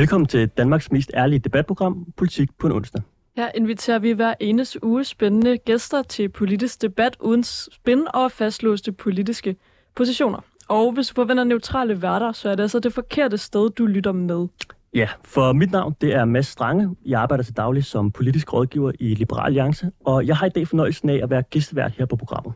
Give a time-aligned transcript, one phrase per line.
[0.00, 3.02] Velkommen til Danmarks mest ærlige debatprogram, Politik på en onsdag.
[3.36, 8.92] Her inviterer vi hver eneste uge spændende gæster til politisk debat uden spin og fastlåste
[8.92, 9.56] politiske
[9.96, 10.38] positioner.
[10.68, 14.12] Og hvis du forventer neutrale værter, så er det altså det forkerte sted, du lytter
[14.12, 14.48] med.
[14.94, 16.96] Ja, for mit navn det er Mads Strange.
[17.06, 20.68] Jeg arbejder til daglig som politisk rådgiver i Liberal Alliance, og jeg har i dag
[20.68, 22.52] fornøjelsen af at være gæstevært her på programmet.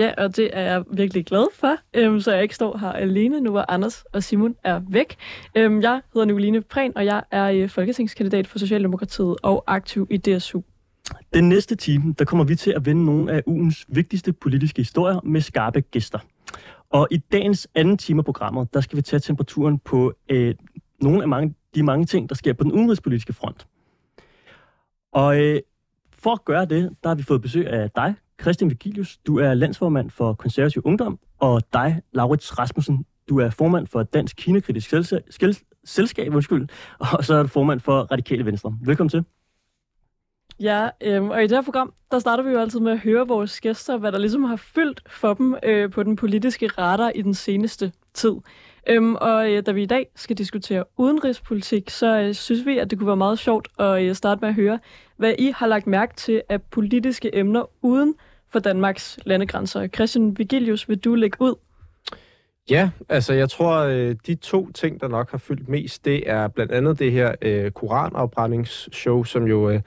[0.00, 3.40] Ja, og det er jeg virkelig glad for, øhm, så jeg ikke står her alene
[3.40, 5.16] nu, hvor Anders og Simon er væk.
[5.54, 10.16] Øhm, jeg hedder Nicoline Prehn, og jeg er øh, folketingskandidat for Socialdemokratiet og aktiv i
[10.16, 10.60] DSU.
[11.34, 15.20] Den næste time, der kommer vi til at vende nogle af ugens vigtigste politiske historier
[15.24, 16.18] med skarpe gæster.
[16.90, 20.54] Og i dagens anden time af programmet, der skal vi tage temperaturen på øh,
[21.00, 23.66] nogle af mange, de mange ting, der sker på den udenrigspolitiske front.
[25.12, 25.60] Og øh,
[26.18, 29.18] for at gøre det, der har vi fået besøg af dig, Christian Vigilius.
[29.26, 33.04] Du er landsformand for Konservativ Ungdom, og dig, Laurits Rasmussen.
[33.28, 34.94] Du er formand for Dansk Kinekritisk
[35.84, 36.68] Selskab, undskyld,
[37.12, 38.78] og så er du formand for Radikale Venstre.
[38.82, 39.24] Velkommen til.
[40.60, 43.28] Ja, øhm, og i det her program, der starter vi jo altid med at høre
[43.28, 47.22] vores gæster, hvad der ligesom har fyldt for dem øh, på den politiske radar i
[47.22, 48.32] den seneste tid.
[48.88, 52.90] Øhm, og øh, da vi i dag skal diskutere udenrigspolitik, så øh, synes vi, at
[52.90, 54.78] det kunne være meget sjovt at øh, starte med at høre,
[55.16, 58.14] hvad I har lagt mærke til af politiske emner uden
[58.52, 59.88] for Danmarks landegrænser.
[59.88, 61.54] Christian Vigilius, vil du lægge ud?
[62.70, 66.48] Ja, altså jeg tror, øh, de to ting, der nok har fyldt mest, det er
[66.48, 69.70] blandt andet det her øh, koranafbrændingsshow, som jo...
[69.70, 69.80] Øh,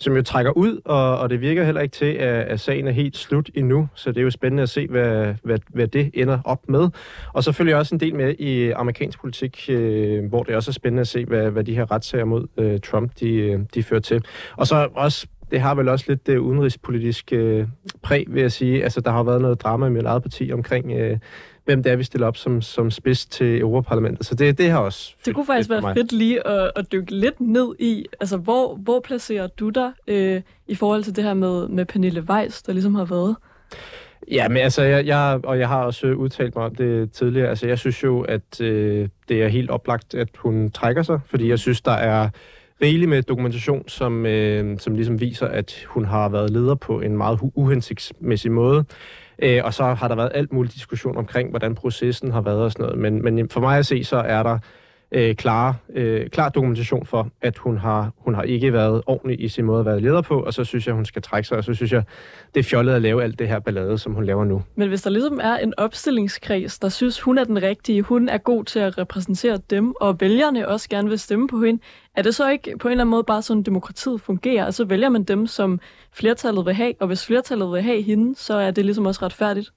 [0.00, 2.90] som jo trækker ud, og, og det virker heller ikke til, at, at sagen er
[2.90, 6.38] helt slut endnu, så det er jo spændende at se, hvad, hvad, hvad det ender
[6.44, 6.88] op med.
[7.32, 10.70] Og så følger jeg også en del med i amerikansk politik, øh, hvor det også
[10.70, 13.82] er spændende at se, hvad, hvad de her retssager mod øh, Trump, de, øh, de
[13.82, 14.24] fører til.
[14.56, 17.66] Og så også det har vel også lidt det udenrigspolitiske øh,
[18.02, 18.82] præg, vil jeg sige.
[18.82, 21.18] Altså, der har været noget drama i mit eget parti omkring, øh,
[21.64, 24.26] hvem det er, vi stiller op som, som spids til Europaparlamentet.
[24.26, 25.14] Så det, det har også...
[25.24, 29.00] Det kunne faktisk være fedt lige at, at dykke lidt ned i, altså hvor, hvor
[29.00, 32.94] placerer du dig øh, i forhold til det her med, med Pernille Weiss, der ligesom
[32.94, 33.36] har været?
[34.30, 37.48] Ja, men altså, jeg, jeg, og jeg har også udtalt mig om det tidligere.
[37.48, 41.48] Altså, jeg synes jo, at øh, det er helt oplagt, at hun trækker sig, fordi
[41.48, 42.28] jeg synes, der er
[42.82, 47.16] rigeligt med dokumentation, som, øh, som ligesom viser, at hun har været leder på en
[47.16, 48.84] meget uhensigtsmæssig måde.
[49.42, 52.72] Øh, og så har der været alt muligt diskussion omkring, hvordan processen har været og
[52.72, 52.98] sådan noget.
[52.98, 54.58] Men, men for mig at se, så er der
[55.12, 59.48] øh, klar, øh, klar dokumentation for, at hun har, hun har ikke været ordentlig i
[59.48, 61.64] sin måde at være leder på, og så synes jeg, hun skal trække sig, og
[61.64, 62.02] så synes jeg,
[62.54, 64.62] det er fjollet at lave alt det her ballade, som hun laver nu.
[64.74, 68.38] Men hvis der ligesom er en opstillingskreds, der synes, hun er den rigtige, hun er
[68.38, 71.82] god til at repræsentere dem, og vælgerne også gerne vil stemme på hende,
[72.16, 74.64] er det så ikke på en eller anden måde bare sådan, demokratiet fungerer?
[74.64, 75.80] Altså vælger man dem, som
[76.12, 79.72] flertallet vil have, og hvis flertallet vil have hende, så er det ligesom også retfærdigt?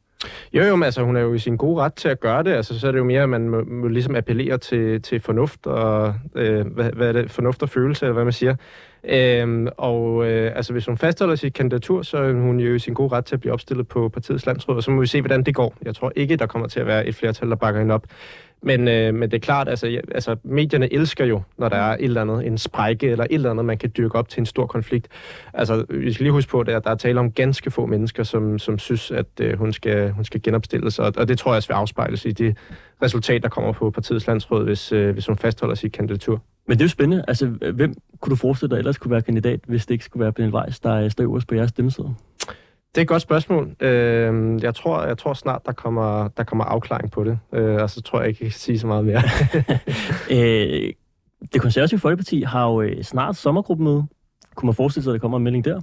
[0.54, 2.52] Jo, jo, men altså, hun er jo i sin gode ret til at gøre det.
[2.52, 5.68] Altså, så er det jo mere, at man må, må ligesom appellere til, til fornuft
[5.68, 8.56] og, øh, hvad, hvad er det, fornuft og følelse, eller hvad man siger.
[9.04, 12.94] Øhm, og øh, altså, hvis hun fastholder sit kandidatur, så er hun jo i sin
[12.94, 15.44] gode ret til at blive opstillet på partiets landsråd, og så må vi se, hvordan
[15.44, 15.76] det går.
[15.82, 18.06] Jeg tror ikke, der kommer til at være et flertal, der bakker hende op.
[18.64, 21.94] Men, øh, men det er klart, altså, jeg, altså medierne elsker jo, når der er
[21.94, 24.46] et eller andet, en sprække eller et eller andet, man kan dyrke op til en
[24.46, 25.08] stor konflikt.
[25.54, 28.60] Altså, vi skal lige huske på, at der er tale om ganske få mennesker, som,
[28.60, 31.70] som synes, at øh, hun, skal, hun skal genopstilles, og, og det tror jeg også
[31.70, 32.58] vil afspejles i det
[33.02, 36.42] resultat, der kommer på partiets landsråd, hvis, øh, hvis hun fastholder sit kandidatur.
[36.68, 37.26] Men det er jo spændende.
[37.28, 40.34] Altså, hvem kunne du forestille dig ellers kunne være kandidat, hvis det ikke skulle være
[40.34, 42.16] Pernille Weiss, der øh, står øverst på jeres stemmeside?
[42.96, 43.76] Det er et godt spørgsmål.
[43.80, 47.90] Øh, jeg, tror, jeg tror snart, der kommer, der kommer afklaring på det, øh, og
[47.90, 49.22] så tror jeg ikke, jeg kan sige så meget mere.
[50.36, 50.94] øh,
[51.54, 54.06] det konservative Folkeparti har jo øh, snart sommergruppemøde.
[54.56, 55.82] Kunne man forestille sig, at der kommer en melding der?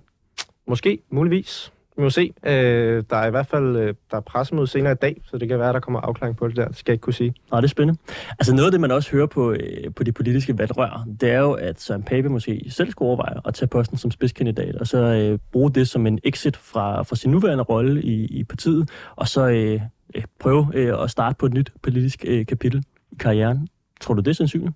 [0.66, 1.72] Måske, muligvis.
[1.98, 2.32] Vi må se.
[2.46, 5.48] Øh, der er i hvert fald øh, der er pressemøde senere i dag, så det
[5.48, 6.68] kan være, at der kommer afklaring på det der.
[6.68, 7.34] Det skal jeg ikke kunne sige.
[7.50, 8.00] Nej, det er spændende.
[8.30, 11.38] Altså noget af det, man også hører på, øh, på de politiske valgrør, det er
[11.38, 14.98] jo, at Søren Pape måske selv skulle overveje at tage posten som spidskandidat, og så
[14.98, 19.28] øh, bruge det som en exit fra, fra sin nuværende rolle i, i partiet, og
[19.28, 19.80] så øh,
[20.14, 23.68] øh prøve øh, at starte på et nyt politisk øh, kapitel i karrieren.
[24.00, 24.74] Tror du, det er sandsynligt?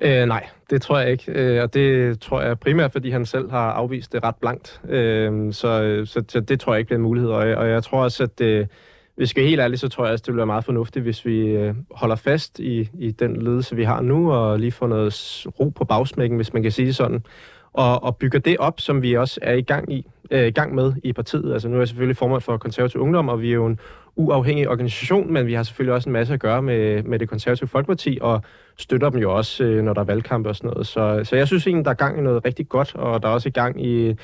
[0.00, 1.32] Øh, nej, det tror jeg ikke.
[1.32, 4.80] Øh, og det tror jeg primært, fordi han selv har afvist det ret blankt.
[4.88, 7.30] Øh, så, øh, så, så det tror jeg ikke bliver en mulighed.
[7.30, 8.66] Og, og jeg tror også, at øh,
[9.16, 11.26] hvis vi skal helt ærligt, så tror jeg også, det vil være meget fornuftigt, hvis
[11.26, 15.46] vi øh, holder fast i, i den ledelse, vi har nu, og lige får noget
[15.60, 17.24] ro på bagsmækken, hvis man kan sige det sådan,
[17.72, 20.74] og, og bygger det op, som vi også er i gang, i, øh, i gang
[20.74, 21.52] med i partiet.
[21.52, 23.80] Altså nu er jeg selvfølgelig formand for konservativ ungdom, og vi er jo en
[24.16, 27.68] uafhængig organisation, men vi har selvfølgelig også en masse at gøre med, med det konservative
[27.68, 28.42] folkeparti, og
[28.76, 30.86] støtter dem jo også, øh, når der er valgkamp og sådan noget.
[30.86, 33.32] Så, så jeg synes egentlig, der er gang i noget rigtig godt, og der er
[33.32, 34.14] også i gang i,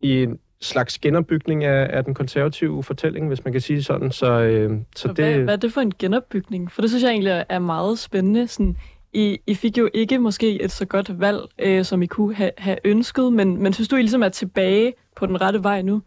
[0.00, 4.12] i en slags genopbygning af, af den konservative fortælling, hvis man kan sige sådan.
[4.12, 6.72] Så, øh, så Og det, Hvad, hvad er det for en genopbygning?
[6.72, 8.46] For det synes jeg egentlig er meget spændende.
[8.48, 8.76] Sådan,
[9.12, 12.50] i, I fik jo ikke måske et så godt valg, øh, som I kunne have,
[12.58, 16.02] have ønsket, men, men synes du, I ligesom er tilbage på den rette vej nu?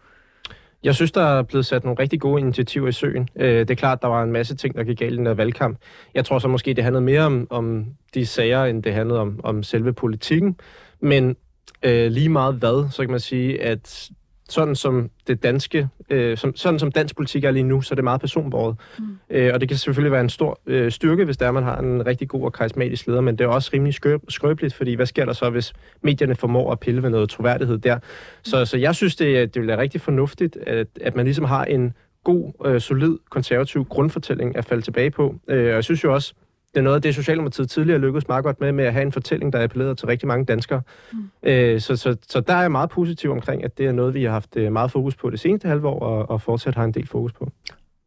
[0.84, 3.30] Jeg synes, der er blevet sat nogle rigtig gode initiativer i søen.
[3.36, 5.34] Øh, det er klart, der var en masse ting, der gik galt i den der
[5.34, 5.78] valgkamp.
[6.14, 9.40] Jeg tror så måske, det handlede mere om, om de sager, end det handlede om,
[9.44, 10.56] om selve politikken.
[11.00, 11.36] Men
[11.84, 14.10] øh, lige meget hvad, så kan man sige, at
[14.52, 17.96] sådan som det danske, øh, som, sådan som dansk politik er lige nu, så er
[17.96, 18.78] det meget personbordet.
[19.00, 19.06] Mm.
[19.30, 21.78] Øh, og det kan selvfølgelig være en stor øh, styrke, hvis der er, man har
[21.78, 25.06] en rigtig god og karismatisk leder, men det er også rimelig skrøb, skrøbeligt, fordi hvad
[25.06, 28.00] sker der så, hvis medierne formår at pille ved noget troværdighed der?
[28.44, 31.66] Så, så jeg synes, det, det vil være rigtig fornuftigt, at, at man ligesom har
[31.66, 31.94] en
[32.24, 35.36] god, øh, solid, konservativ grundfortælling at falde tilbage på.
[35.48, 36.34] Øh, og jeg synes jo også,
[36.74, 39.12] det er noget af det, Socialdemokratiet tidligere lykkedes meget godt med, med at have en
[39.12, 40.82] fortælling, der appellerede til rigtig mange danskere.
[41.14, 41.20] Mm.
[41.44, 44.24] Øh, så, så, så der er jeg meget positiv omkring, at det er noget, vi
[44.24, 46.94] har haft øh, meget fokus på det seneste halve år, og, og fortsat har en
[46.94, 47.52] del fokus på.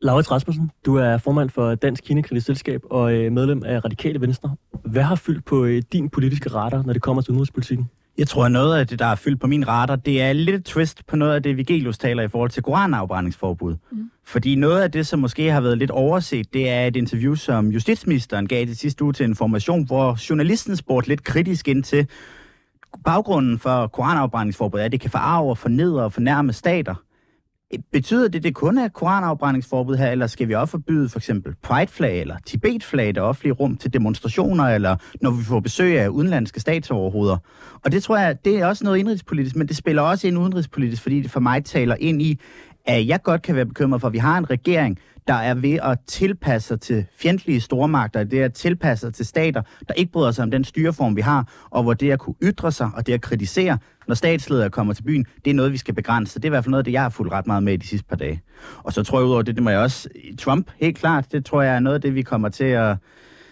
[0.01, 4.57] Laurits Rasmussen, du er formand for Dansk Kinekritisk Selskab og øh, medlem af Radikale Venstre.
[4.85, 7.91] Hvad har fyldt på øh, din politiske radar, når det kommer til udenrigspolitikken?
[8.19, 10.57] Jeg tror, at noget af det, der er fyldt på min radar, det er lidt
[10.57, 13.77] et twist på noget af det, Vigelius taler i forhold til koranafbrændingsforbud.
[13.93, 14.11] Mm.
[14.27, 17.69] Fordi noget af det, som måske har været lidt overset, det er et interview, som
[17.69, 22.07] justitsministeren gav det sidste uge til Information, hvor journalisten spurgte lidt kritisk ind til
[23.05, 26.95] baggrunden for koranafbrændingsforbud, er, at det kan forarve, fornedre og fornærme stater.
[27.93, 32.21] Betyder det, det kun er koranafbrændingsforbud her, eller skal vi også forbyde for eksempel Pride-flag
[32.21, 36.61] eller Tibet-flag i det offentlige rum til demonstrationer, eller når vi får besøg af udenlandske
[36.61, 37.37] statsoverhoveder?
[37.85, 41.03] Og det tror jeg, det er også noget indrigspolitisk, men det spiller også ind udenrigspolitisk,
[41.03, 42.41] fordi det for mig taler ind i,
[42.87, 45.79] at jeg godt kan være bekymret for, at vi har en regering, der er ved
[45.83, 50.13] at tilpasse sig til fjendtlige stormagter, det er at tilpasse sig til stater, der ikke
[50.13, 53.07] bryder sig om den styreform, vi har, og hvor det at kunne ytre sig og
[53.07, 53.79] det at kritisere,
[54.09, 56.39] når statsledere kommer til byen, det er noget, vi skal begrænse.
[56.39, 57.77] Det er i hvert fald noget af det, jeg har fulgt ret meget med i
[57.77, 58.43] de sidste par dage.
[58.79, 60.09] Og så tror jeg udover det, det må jeg også...
[60.39, 62.97] Trump, helt klart, det tror jeg er noget af det, vi kommer til at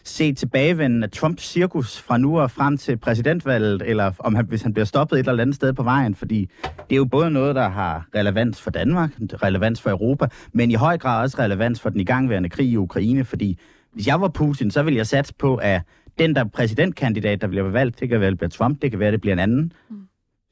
[0.05, 4.63] se tilbagevenden af Trumps cirkus fra nu og frem til præsidentvalget, eller om han, hvis
[4.63, 7.55] han bliver stoppet et eller andet sted på vejen, fordi det er jo både noget,
[7.55, 11.91] der har relevans for Danmark, relevans for Europa, men i høj grad også relevans for
[11.91, 13.59] den igangværende krig i Ukraine, fordi
[13.93, 15.83] hvis jeg var Putin, så ville jeg satse på, at
[16.19, 19.13] den der præsidentkandidat, der bliver valgt, det kan være, det bliver Trump, det kan være,
[19.13, 19.73] det bliver en anden.
[19.91, 19.97] Mm.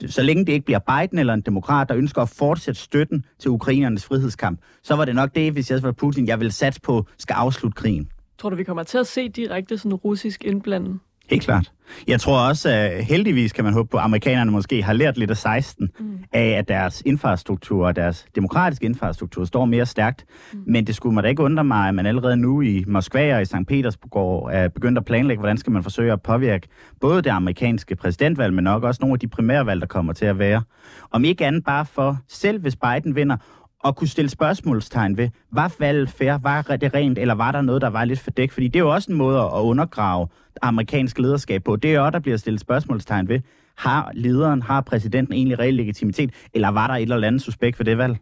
[0.07, 3.51] Så længe det ikke bliver Biden eller en demokrat, der ønsker at fortsætte støtten til
[3.51, 7.07] ukrainernes frihedskamp, så var det nok det, hvis jeg var Putin, jeg ville satse på,
[7.19, 8.09] skal afslutte krigen.
[8.41, 11.01] Tror du, vi kommer til at se direkte sådan russisk indblanden?
[11.31, 11.73] Helt klart.
[12.09, 15.31] Jeg tror også, at heldigvis kan man håbe på, at amerikanerne måske har lært lidt
[15.31, 16.19] af 16, mm.
[16.33, 20.25] af at deres infrastruktur og deres demokratiske infrastruktur står mere stærkt.
[20.53, 20.63] Mm.
[20.67, 23.43] Men det skulle man da ikke undre mig, at man allerede nu i Moskva og
[23.43, 23.55] i St.
[23.69, 26.69] Petersburg er begyndt at planlægge, hvordan skal man forsøge at påvirke
[27.01, 30.39] både det amerikanske præsidentvalg, men nok også nogle af de primærvalg, der kommer til at
[30.39, 30.63] være.
[31.11, 33.37] Om ikke andet bare for, selv hvis Biden vinder,
[33.85, 37.83] at kunne stille spørgsmålstegn ved, var valget fair, var det rent, eller var der noget,
[37.83, 38.53] der var lidt fordækt?
[38.53, 40.29] Fordi det er jo også en måde at undergrave
[40.63, 41.77] amerikansk lederskab på.
[41.77, 43.41] Det er jo der bliver stillet spørgsmålstegn ved,
[43.77, 47.85] har lederen, har præsidenten egentlig reel legitimitet, eller var der et eller andet suspekt for
[47.85, 48.17] det valg?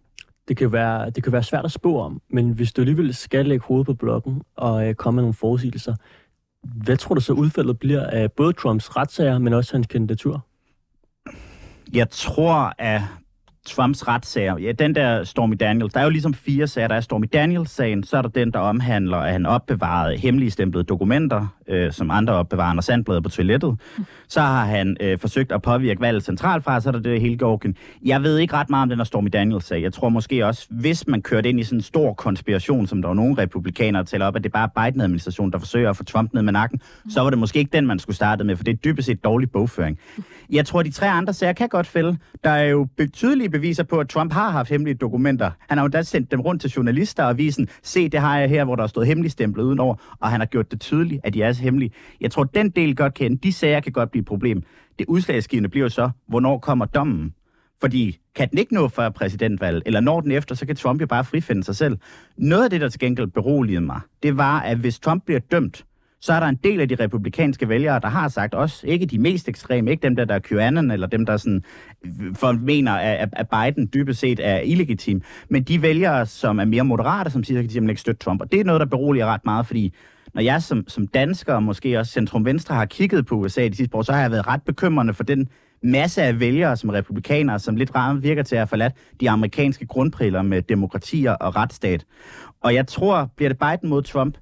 [0.49, 3.47] Det kan, være, det kan være svært at spå om, men hvis du alligevel skal
[3.47, 5.95] lægge hovedet på blokken og øh, komme med nogle forudsigelser,
[6.63, 10.47] hvad tror du så udfaldet bliver af både Trumps retssager, men også hans kandidatur?
[11.93, 13.03] Jeg tror, at
[13.69, 14.59] Trumps retssager.
[14.59, 15.93] Ja, den der Stormy Daniels.
[15.93, 16.89] Der er jo ligesom fire sager.
[16.89, 20.85] Der er Stormy Daniels-sagen, så er der den, der omhandler, at han opbevarede hemmelige stemplede
[20.85, 23.77] dokumenter, øh, som andre opbevarer, når sandbladet på toilettet.
[24.29, 27.77] Så har han øh, forsøgt at påvirke valget centralfra, så er der det hele Georgien.
[28.05, 29.83] Jeg ved ikke ret meget om den der Stormy Daniels-sag.
[29.83, 33.09] Jeg tror måske også, hvis man kørte ind i sådan en stor konspiration, som der
[33.09, 36.35] var nogle republikanere taler op, at det er bare Biden-administrationen, der forsøger at få Trump
[36.35, 38.73] ned med nakken, så var det måske ikke den, man skulle starte med, for det
[38.73, 39.99] er dybest set dårlig bogføring.
[40.51, 42.17] Jeg tror, de tre andre sager kan godt fælde.
[42.45, 45.51] Der er jo betydelige beviser på, at Trump har haft hemmelige dokumenter.
[45.69, 48.49] Han har jo da sendt dem rundt til journalister og visen, se, det har jeg
[48.49, 51.35] her, hvor der er stået hemmelig stemplet udenover, og han har gjort det tydeligt, at
[51.35, 51.91] de er så hemmelige.
[52.21, 54.63] Jeg tror, den del godt kan De sager kan godt blive et problem.
[54.99, 57.35] Det udslagsgivende bliver jo så, hvornår kommer dommen?
[57.81, 61.07] Fordi kan den ikke nå før præsidentvalget, eller når den efter, så kan Trump jo
[61.07, 61.97] bare frifinde sig selv.
[62.37, 65.85] Noget af det, der til gengæld beroligede mig, det var, at hvis Trump bliver dømt,
[66.21, 69.19] så er der en del af de republikanske vælgere, der har sagt også, ikke de
[69.19, 71.63] mest ekstreme, ikke dem der, der er QAnon, eller dem, der sådan
[72.35, 75.23] for mener, at, at Biden dybest set er illegitim.
[75.49, 78.41] Men de vælgere, som er mere moderate, som siger, at de ikke støtte Trump.
[78.41, 79.95] Og det er noget, der beroliger ret meget, fordi
[80.35, 83.97] når jeg som, som dansker, og måske også centrum-venstre, har kigget på USA de sidste
[83.97, 85.49] år, så har jeg været ret bekymrende for den
[85.83, 89.87] masse af vælgere som republikanere, som lidt ramt virker til at have forladt de amerikanske
[89.87, 92.05] grundpriller med demokratier og retsstat.
[92.61, 94.39] Og jeg tror, bliver det Biden mod Trump,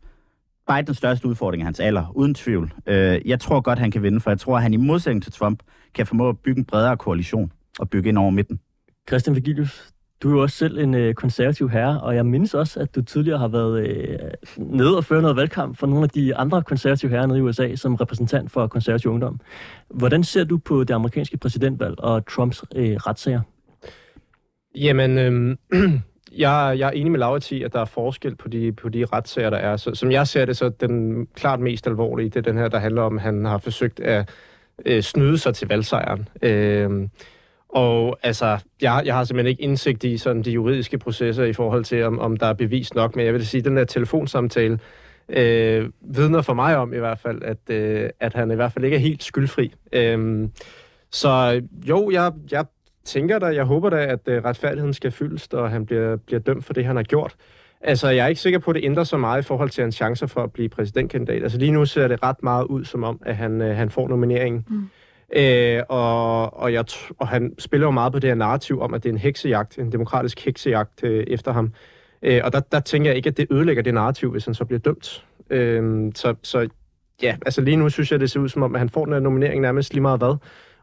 [0.68, 2.75] Bidens største udfordring er hans alder, uden tvivl.
[2.87, 5.32] Øh, jeg tror godt, han kan vinde, for jeg tror, at han i modsætning til
[5.32, 5.62] Trump
[5.94, 8.61] kan formå at bygge en bredere koalition og bygge ind over midten.
[9.08, 9.92] Christian Vigilius,
[10.23, 13.02] du er jo også selv en øh, konservativ herre, og jeg mindes også, at du
[13.02, 14.18] tidligere har været øh,
[14.56, 17.75] nede og føre noget valgkamp for nogle af de andre konservative herrer nede i USA
[17.75, 19.40] som repræsentant for konservativ ungdom.
[19.90, 23.40] Hvordan ser du på det amerikanske præsidentvalg og Trumps øh, retssager?
[24.75, 25.56] Jamen, øh,
[26.33, 29.04] jeg, jeg er enig med Laura i, at der er forskel på de, på de
[29.04, 29.76] retssager, der er.
[29.76, 32.78] Så, som jeg ser det, så den klart mest alvorlige, det er den her, der
[32.78, 34.28] handler om, at han har forsøgt at
[34.87, 36.28] øh, snyde sig til valgsejren.
[36.42, 37.09] Øh,
[37.68, 41.85] og altså, jeg, jeg har simpelthen ikke indsigt i sådan de juridiske processer i forhold
[41.85, 44.78] til, om, om der er bevis nok, men jeg vil sige, at den der telefonsamtale
[45.28, 48.85] øh, vidner for mig om i hvert fald, at, øh, at han i hvert fald
[48.85, 49.73] ikke er helt skyldfri.
[49.92, 50.49] Øh,
[51.11, 52.64] så jo, jeg, jeg
[53.06, 56.64] tænker da, jeg håber da, at øh, retfærdigheden skal fyldes, og han bliver, bliver dømt
[56.64, 57.36] for det, han har gjort.
[57.80, 59.94] Altså, jeg er ikke sikker på, at det ændrer så meget i forhold til hans
[59.94, 61.42] chancer for at blive præsidentkandidat.
[61.42, 64.08] Altså, lige nu ser det ret meget ud som om, at han, øh, han får
[64.08, 64.64] nomineringen.
[64.68, 64.88] Mm.
[65.36, 66.84] Øh, og, og, jeg,
[67.18, 69.78] og han spiller jo meget på det her narrativ om, at det er en heksejagt,
[69.78, 71.72] en demokratisk heksejagt øh, efter ham.
[72.22, 74.64] Øh, og der, der tænker jeg ikke, at det ødelægger det narrativ, hvis han så
[74.64, 75.25] bliver dømt.
[75.50, 76.68] Øh, så, så
[77.22, 79.12] ja, altså lige nu synes jeg, det ser ud som om, at han får den
[79.12, 80.36] her nominering nærmest lige meget hvad.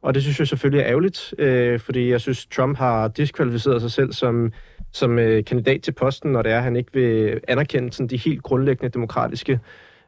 [0.03, 3.91] Og det synes jeg selvfølgelig er ærgerligt, øh, fordi jeg synes, Trump har diskvalificeret sig
[3.91, 4.51] selv som,
[4.91, 8.17] som øh, kandidat til posten, når det er, at han ikke vil anerkende sådan, de
[8.17, 9.59] helt grundlæggende demokratiske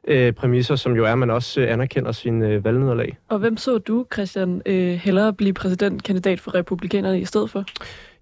[0.08, 3.18] øh, præmisser, som jo er, at man også øh, anerkender sin øh, valgnederlag.
[3.30, 7.64] Og hvem så du, Christian, øh, hellere blive præsidentkandidat for republikanerne i stedet for?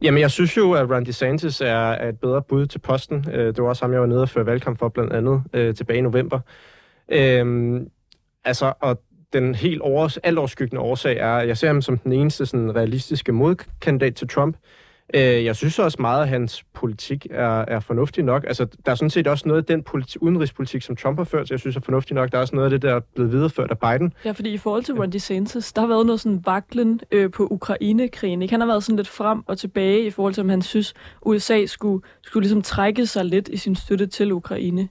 [0.02, 3.26] Jamen, jeg synes jo, at Ron DeSantis er, er et bedre bud til posten.
[3.34, 5.76] Øh, det var også ham, jeg var nede og føre valgkamp for, blandt andet øh,
[5.76, 6.40] tilbage i november.
[7.10, 7.82] Øh,
[8.46, 9.02] altså, og
[9.34, 13.32] den helt over, altoverskyggende årsag er, at jeg ser ham som den eneste sådan, realistiske
[13.32, 14.58] modkandidat til Trump.
[15.14, 18.44] Øh, jeg synes også meget, at hans politik er, er fornuftig nok.
[18.48, 21.52] Altså, der er sådan set også noget af den politi- udenrigspolitik, som Trump har ført,
[21.52, 22.32] jeg synes er fornuftig nok.
[22.32, 24.14] Der er også noget af det, der er blevet videreført af Biden.
[24.26, 27.48] Ja, fordi i forhold til Ron DeSantis, der har været noget sådan vaklen øh, på
[27.52, 28.42] Ukraine-krigen.
[28.42, 28.54] Ikke?
[28.54, 31.66] Han har været sådan lidt frem og tilbage i forhold til, om han synes, USA
[31.66, 34.88] skulle, skulle ligesom trække sig lidt i sin støtte til Ukraine.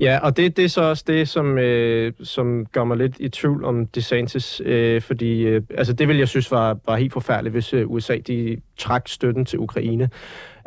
[0.00, 3.28] Ja, og det, det er så også det, som, øh, som gør mig lidt i
[3.28, 7.52] tvivl om DeSantis, øh, fordi øh, altså det vil jeg synes var, var helt forfærdeligt,
[7.52, 10.10] hvis øh, USA de trak støtten til Ukraine.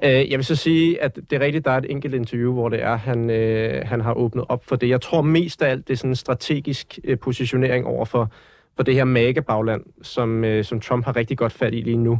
[0.03, 2.69] Øh, jeg vil så sige, at det er rigtigt, der er et enkelt interview, hvor
[2.69, 4.89] det er, han, øh, han har åbnet op for det.
[4.89, 8.31] Jeg tror mest af alt, det er sådan en strategisk øh, positionering over for,
[8.75, 12.19] for det her mega-bagland, som, øh, som Trump har rigtig godt fat i lige nu.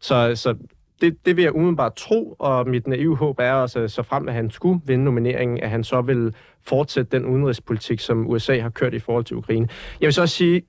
[0.00, 0.54] Så, så
[1.00, 4.34] det, det vil jeg umiddelbart tro, og mit naive håb er også, så frem at
[4.34, 8.94] han skulle vinde nomineringen, at han så vil fortsætte den udenrigspolitik, som USA har kørt
[8.94, 9.68] i forhold til Ukraine.
[10.00, 10.62] Jeg vil så også sige,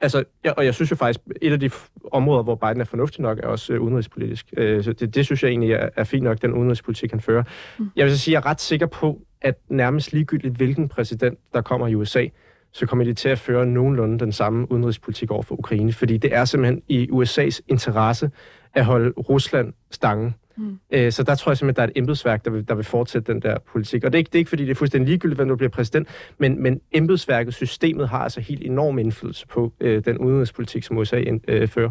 [0.00, 1.70] Altså, ja, og jeg synes jo faktisk, et af de
[2.12, 4.46] områder, hvor Biden er fornuftig nok, er også øh, udenrigspolitisk.
[4.56, 7.42] Øh, så det, det synes jeg egentlig er, er fint nok, den udenrigspolitik, han fører.
[7.78, 7.90] Mm.
[7.96, 11.60] Jeg vil så sige, jeg er ret sikker på, at nærmest ligegyldigt, hvilken præsident, der
[11.60, 12.26] kommer i USA,
[12.72, 16.34] så kommer de til at føre nogenlunde den samme udenrigspolitik over for Ukraine, fordi det
[16.34, 18.30] er simpelthen i USA's interesse
[18.74, 20.34] at holde Rusland stangen.
[20.56, 20.78] Mm.
[20.90, 22.84] Øh, så der tror jeg simpelthen, at der er et embedsværk, der vil, der vil
[22.84, 24.04] fortsætte den der politik.
[24.04, 25.70] Og det er ikke, det er ikke fordi, det er fuldstændig ligegyldigt, hvem der bliver
[25.70, 26.08] præsident,
[26.38, 31.22] men, men embedsværket, systemet, har altså helt enorm indflydelse på øh, den udenrigspolitik, som USA
[31.48, 31.90] øh, fører.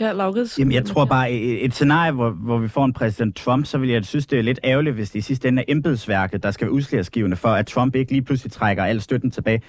[0.00, 0.58] Ja, Laurits.
[0.58, 3.78] Jamen, jeg tror bare, et, et scenarie, hvor, hvor vi får en præsident Trump, så
[3.78, 6.50] vil jeg synes, det er lidt ærgerligt, hvis det i sidste ende er embedsværket, der
[6.50, 9.62] skal være udslagsgivende for, at Trump ikke lige pludselig trækker al støtten tilbage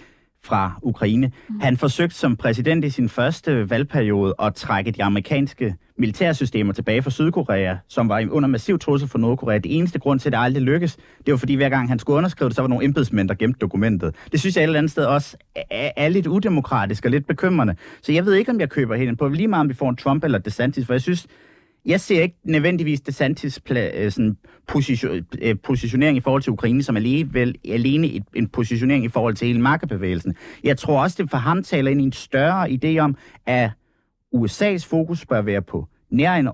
[0.46, 1.32] fra Ukraine.
[1.50, 1.60] Mm.
[1.60, 7.10] Han forsøgte som præsident i sin første valgperiode at trække de amerikanske militærsystemer tilbage fra
[7.10, 9.58] Sydkorea, som var under massiv trussel for Nordkorea.
[9.58, 12.18] Det eneste grund til, at det aldrig lykkes, det var fordi hver gang han skulle
[12.18, 14.16] underskrive det, så var nogle embedsmænd, der gemte dokumentet.
[14.32, 15.38] Det synes jeg et eller andet sted også
[15.72, 17.76] er, er lidt udemokratisk og lidt bekymrende.
[18.02, 19.96] Så jeg ved ikke, om jeg køber helt på lige meget, om vi får en
[19.96, 21.28] Trump eller DeSantis, for jeg synes,
[21.86, 24.38] jeg ser ikke nødvendigvis DeSantis pla- øh, sådan
[24.68, 29.36] position, øh, positionering i forhold til Ukraine som alligevel, alene et, en positionering i forhold
[29.36, 30.36] til hele markedbevægelsen.
[30.64, 33.70] Jeg tror også, det for ham taler ind i en større idé om, at
[34.36, 35.88] USA's fokus bør være på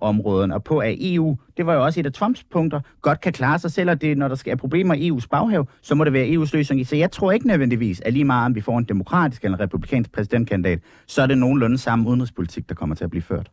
[0.02, 3.34] områden og på, at EU, det var jo også et af Trumps punkter, godt kan
[3.34, 6.14] klare sig selv, og det, når der skal problemer i EU's baghave, så må det
[6.14, 6.88] være EU's løsning.
[6.88, 9.64] Så jeg tror ikke nødvendigvis, at lige meget om vi får en demokratisk eller en
[9.64, 13.52] republikansk præsidentkandidat, så er det nogenlunde samme udenrigspolitik, der kommer til at blive ført.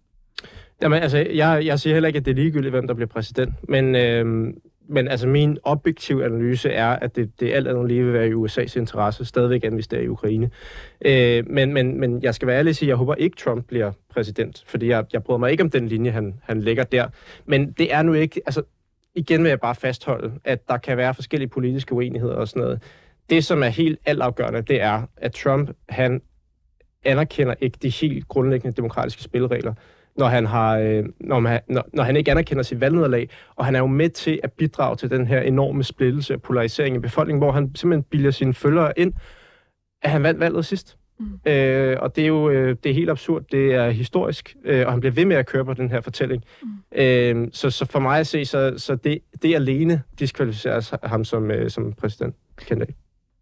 [0.82, 3.54] Jamen, altså, jeg, jeg siger heller ikke, at det er ligegyldigt, hvem der bliver præsident.
[3.68, 4.54] Men øh,
[4.88, 8.32] men altså min objektive analyse er, at det, det alt andet lige vil være i
[8.32, 10.50] USA's interesse, stadigvæk investere i Ukraine.
[11.04, 13.66] Øh, men, men, men jeg skal være ærlig og sige, at jeg håber ikke, Trump
[13.66, 17.08] bliver præsident, fordi jeg, jeg bryder mig ikke om den linje, han, han lægger der.
[17.46, 18.62] Men det er nu ikke, altså
[19.14, 22.82] igen vil jeg bare fastholde, at der kan være forskellige politiske uenigheder og sådan noget.
[23.30, 26.22] Det, som er helt altafgørende, det er, at Trump, han
[27.04, 29.74] anerkender ikke de helt grundlæggende demokratiske spilleregler
[30.18, 33.74] når han, har, øh, når, man, når, når han ikke anerkender sit valgnederlag, og han
[33.74, 37.42] er jo med til at bidrage til den her enorme splittelse og polarisering i befolkningen,
[37.42, 39.12] hvor han simpelthen bilder sine følgere ind,
[40.02, 40.98] at han vandt valget sidst.
[41.20, 41.50] Mm.
[41.52, 44.92] Øh, og det er jo øh, det er helt absurd, det er historisk, øh, og
[44.92, 46.44] han bliver ved med at køre på den her fortælling.
[46.62, 46.68] Mm.
[46.92, 51.50] Øh, så, så for mig at se, så, så det, det alene diskvalificerer ham som,
[51.50, 52.94] øh, som præsidentkandidat.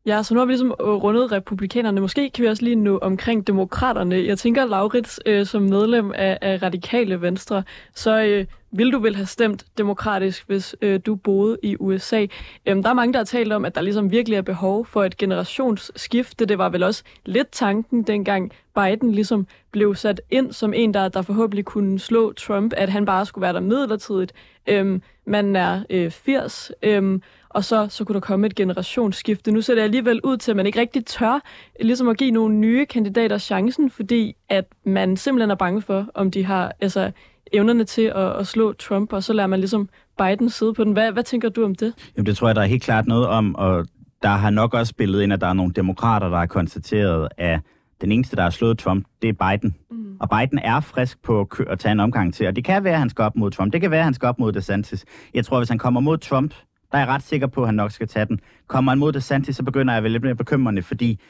[0.07, 2.01] Ja, så nu har vi ligesom øh, rundet republikanerne.
[2.01, 4.27] Måske kan vi også lige nå omkring demokraterne.
[4.27, 7.63] Jeg tænker, Laurits, øh, som medlem af, af Radikale Venstre,
[7.95, 12.27] så øh, vil du vel have stemt demokratisk, hvis øh, du boede i USA.
[12.67, 15.05] Øhm, der er mange, der har talt om, at der ligesom virkelig er behov for
[15.05, 16.47] et generationsskifte.
[16.47, 21.09] Det var vel også lidt tanken, dengang Biden ligesom blev sat ind som en, der,
[21.09, 24.33] der forhåbentlig kunne slå Trump, at han bare skulle være der midlertidigt.
[24.67, 27.23] Øhm, man er øh, 80, øhm,
[27.57, 29.51] og så, så kunne der komme et generationsskifte.
[29.51, 31.41] Nu ser det alligevel ud til, at man ikke rigtig tør
[31.81, 36.31] ligesom at give nogle nye kandidater chancen, fordi at man simpelthen er bange for, om
[36.31, 37.11] de har altså,
[37.53, 40.93] evnerne til at, at slå Trump, og så lader man ligesom Biden sidde på den.
[40.93, 41.95] Hvad, hvad tænker du om det?
[42.17, 43.87] Jamen, det tror jeg, der er helt klart noget om, og
[44.23, 47.61] der har nok også spillet ind, at der er nogle demokrater, der har konstateret, at
[48.01, 49.75] den eneste, der har slået Trump, det er Biden.
[49.91, 50.17] Mm.
[50.21, 52.99] Og Biden er frisk på at tage en omgang til, og det kan være, at
[52.99, 53.73] han skal op mod Trump.
[53.73, 55.05] Det kan være, at han skal op mod DeSantis.
[55.35, 56.55] Jeg tror, hvis han kommer mod Trump,
[56.97, 58.41] der er jeg ret sikker på, at han nok skal tage den.
[58.67, 61.21] Kommer han mod DeSantis, så begynder jeg at være lidt mere bekymrende, fordi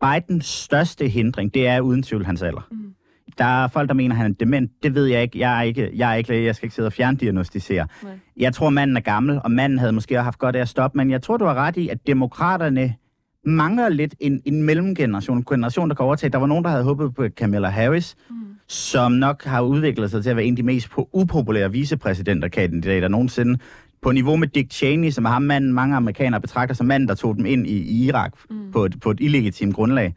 [0.00, 2.68] Bidens største hindring, det er uden tvivl hans alder.
[2.70, 2.94] Mm.
[3.38, 4.70] Der er folk, der mener, at han er dement.
[4.82, 5.38] Det ved jeg ikke.
[5.38, 6.44] Jeg er ikke, jeg er ikke læge.
[6.44, 7.86] Jeg skal ikke sidde og fjerndiagnostisere.
[8.02, 8.12] Nej.
[8.36, 10.96] Jeg tror, manden er gammel, og manden havde måske haft godt af at stoppe.
[10.96, 12.94] Men jeg tror, du har ret i, at demokraterne
[13.46, 15.36] mangler lidt en, en mellemgeneration.
[15.36, 16.30] En generation, der kan overtage.
[16.30, 18.36] Der var nogen, der havde håbet på Camilla Harris, mm.
[18.68, 23.58] som nok har udviklet sig til at være en af de mest upopulære vicepræsidenter nogensinde
[24.02, 27.14] på niveau med Dick Cheney, som er ham manden, mange amerikanere betragter som manden, der
[27.14, 28.72] tog dem ind i, i Irak mm.
[28.72, 30.14] på, et, på et illegitimt grundlag.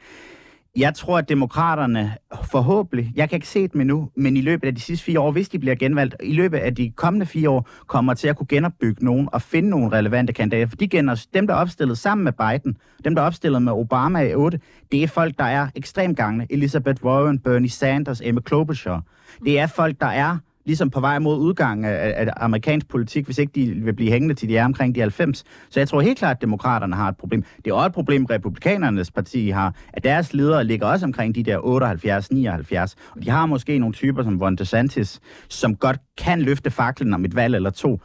[0.78, 2.16] Jeg tror, at demokraterne
[2.52, 5.32] forhåbentlig, jeg kan ikke se dem endnu, men i løbet af de sidste fire år,
[5.32, 8.48] hvis de bliver genvalgt, i løbet af de kommende fire år, kommer til at kunne
[8.48, 10.68] genopbygge nogen og finde nogle relevante kandidater.
[10.68, 13.74] For de gener, dem, der er opstillet sammen med Biden, dem, der er opstillet med
[13.74, 14.60] Obama i 8,
[14.92, 16.48] det er folk, der er ekstremt gange.
[16.50, 19.04] Elizabeth Warren, Bernie Sanders, Emma Klobuchar.
[19.46, 23.38] Det er folk, der er ligesom på vej mod udgangen af, af amerikansk politik, hvis
[23.38, 25.44] ikke de vil blive hængende til de er omkring de 90.
[25.70, 27.44] Så jeg tror helt klart, at demokraterne har et problem.
[27.66, 31.44] Det er også et problem, republikanernes parti har, at deres ledere ligger også omkring de
[31.44, 32.96] der 78-79.
[33.16, 37.26] Og de har måske nogle typer som Von DeSantis, som godt kan løfte faklen om
[37.26, 38.00] et valg eller to.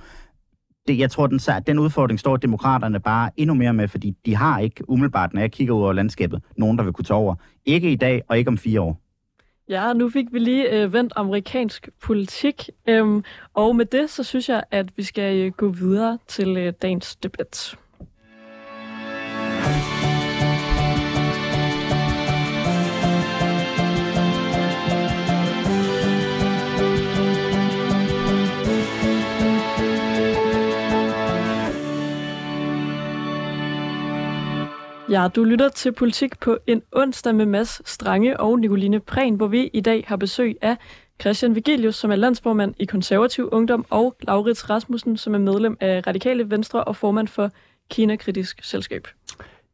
[0.88, 4.58] Det, jeg tror, den, den udfordring står demokraterne bare endnu mere med, fordi de har
[4.58, 7.34] ikke umiddelbart, når jeg kigger ud over landskabet, nogen, der vil kunne tage over.
[7.64, 9.09] Ikke i dag, og ikke om fire år.
[9.70, 14.48] Ja, nu fik vi lige øh, vendt amerikansk politik, øhm, og med det, så synes
[14.48, 17.78] jeg, at vi skal øh, gå videre til øh, dagens debat.
[35.10, 39.46] Ja, du lytter til Politik på en onsdag med Mads Strange og Nicoline Prehn, hvor
[39.46, 40.76] vi i dag har besøg af
[41.20, 46.02] Christian Vigilius, som er landsformand i Konservativ Ungdom, og Laurits Rasmussen, som er medlem af
[46.06, 47.50] Radikale Venstre og formand for
[47.90, 49.08] Kina Kritisk Selskab.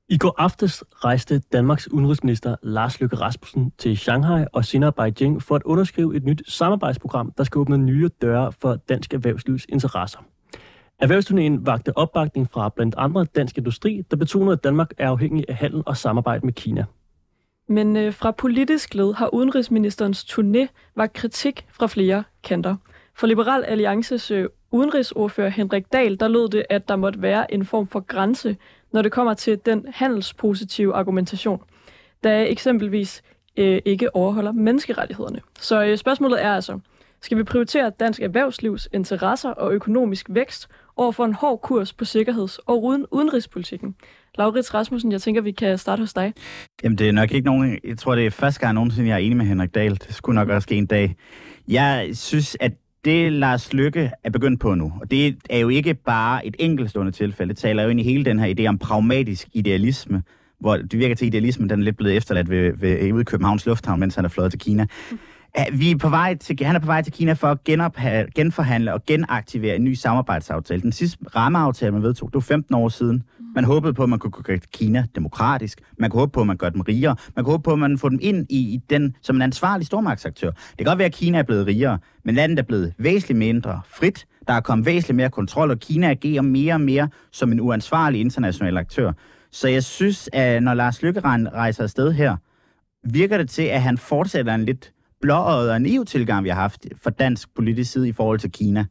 [0.08, 5.56] I går aftes rejste Danmarks udenrigsminister Lars Løkke Rasmussen til Shanghai og senere Beijing for
[5.56, 10.18] at underskrive et nyt samarbejdsprogram, der skal åbne nye døre for dansk erhvervslivs interesser.
[10.98, 15.54] Erhvervsturnéen vagte opbakning fra blandt andre dansk industri, der betonede, at Danmark er afhængig af
[15.54, 16.84] handel og samarbejde med Kina.
[17.68, 22.76] Men øh, fra politisk led har udenrigsministerens turné var kritik fra flere kanter.
[23.14, 27.64] For Liberal Alliances øh, udenrigsordfører Henrik Dahl, der lød det, at der måtte være en
[27.64, 28.56] form for grænse,
[28.92, 31.62] når det kommer til den handelspositive argumentation,
[32.24, 33.22] der eksempelvis
[33.56, 35.40] øh, ikke overholder menneskerettighederne.
[35.58, 36.78] Så øh, spørgsmålet er altså,
[37.22, 42.04] skal vi prioritere dansk erhvervslivs interesser og økonomisk vækst over for en hård kurs på
[42.04, 43.94] sikkerheds- og uden udenrigspolitikken.
[44.38, 46.32] Laurits Rasmussen, jeg tænker, vi kan starte hos dig.
[46.82, 47.78] Jamen, det er nok ikke nogen...
[47.84, 49.94] Jeg tror, det er første gang nogensinde, jeg er enig med Henrik Dahl.
[49.94, 51.16] Det skulle nok også ske en dag.
[51.68, 52.72] Jeg synes, at
[53.04, 57.12] det Lars Lykke er begyndt på nu, og det er jo ikke bare et enkeltstående
[57.12, 60.22] tilfælde, det taler jo ind i hele den her idé om pragmatisk idealisme,
[60.60, 64.00] hvor det virker til idealismen, den er lidt blevet efterladt ved, ved, ved Københavns Lufthavn,
[64.00, 64.86] mens han er fløjet til Kina
[65.72, 68.92] vi er på vej til, han er på vej til Kina for at genopha, genforhandle
[68.92, 70.82] og genaktivere en ny samarbejdsaftale.
[70.82, 73.22] Den sidste rammeaftale, man vedtog, det var 15 år siden.
[73.54, 75.80] Man håbede på, at man kunne gøre Kina demokratisk.
[75.98, 77.16] Man kunne håbe på, at man gør dem rigere.
[77.36, 79.86] Man kunne håbe på, at man får dem ind i, i den som en ansvarlig
[79.86, 80.50] stormagtsaktør.
[80.50, 83.80] Det kan godt være, at Kina er blevet rigere, men landet er blevet væsentligt mindre
[83.88, 84.26] frit.
[84.48, 88.20] Der er kommet væsentligt mere kontrol, og Kina agerer mere og mere som en uansvarlig
[88.20, 89.12] international aktør.
[89.50, 92.36] Så jeg synes, at når Lars Lykke rejser afsted her,
[93.04, 96.86] virker det til, at han fortsætter en lidt blåøjet og en EU-tilgang, vi har haft
[97.02, 98.84] fra dansk politisk side i forhold til Kina.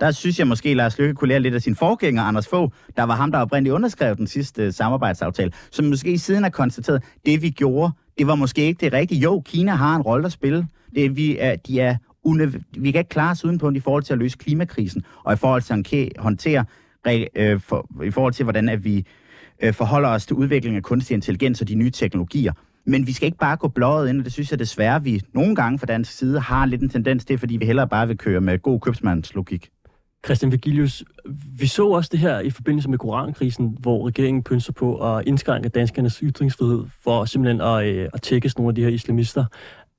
[0.00, 3.02] Der synes jeg måske, Lars Lykke kunne lære lidt af sin forgænger, Anders Fogh, der
[3.02, 7.50] var ham, der oprindeligt underskrev den sidste samarbejdsaftale, som måske siden har konstateret, det vi
[7.50, 9.20] gjorde, det var måske ikke det rigtige.
[9.20, 10.66] Jo, Kina har en rolle at spille.
[10.94, 11.96] Det, vi er, de er
[12.78, 15.62] vi kan ikke klare os udenpå i forhold til at løse klimakrisen, og i forhold
[15.62, 16.64] til at håndtere,
[17.36, 19.06] øh, for, i forhold til, hvordan at vi
[19.60, 22.52] øh, forholder os til udviklingen af kunstig intelligens og de nye teknologier.
[22.86, 25.54] Men vi skal ikke bare gå blåret ind, og det synes jeg desværre, vi nogle
[25.54, 28.40] gange fra dansk side har lidt en tendens til, fordi vi hellere bare vil køre
[28.40, 29.70] med god købsmandslogik.
[30.26, 31.04] Christian Vigilius,
[31.58, 35.68] vi så også det her i forbindelse med korankrisen, hvor regeringen pynser på at indskrænke
[35.68, 39.44] danskernes ytringsfrihed for simpelthen at, øh, at tække nogle af de her islamister.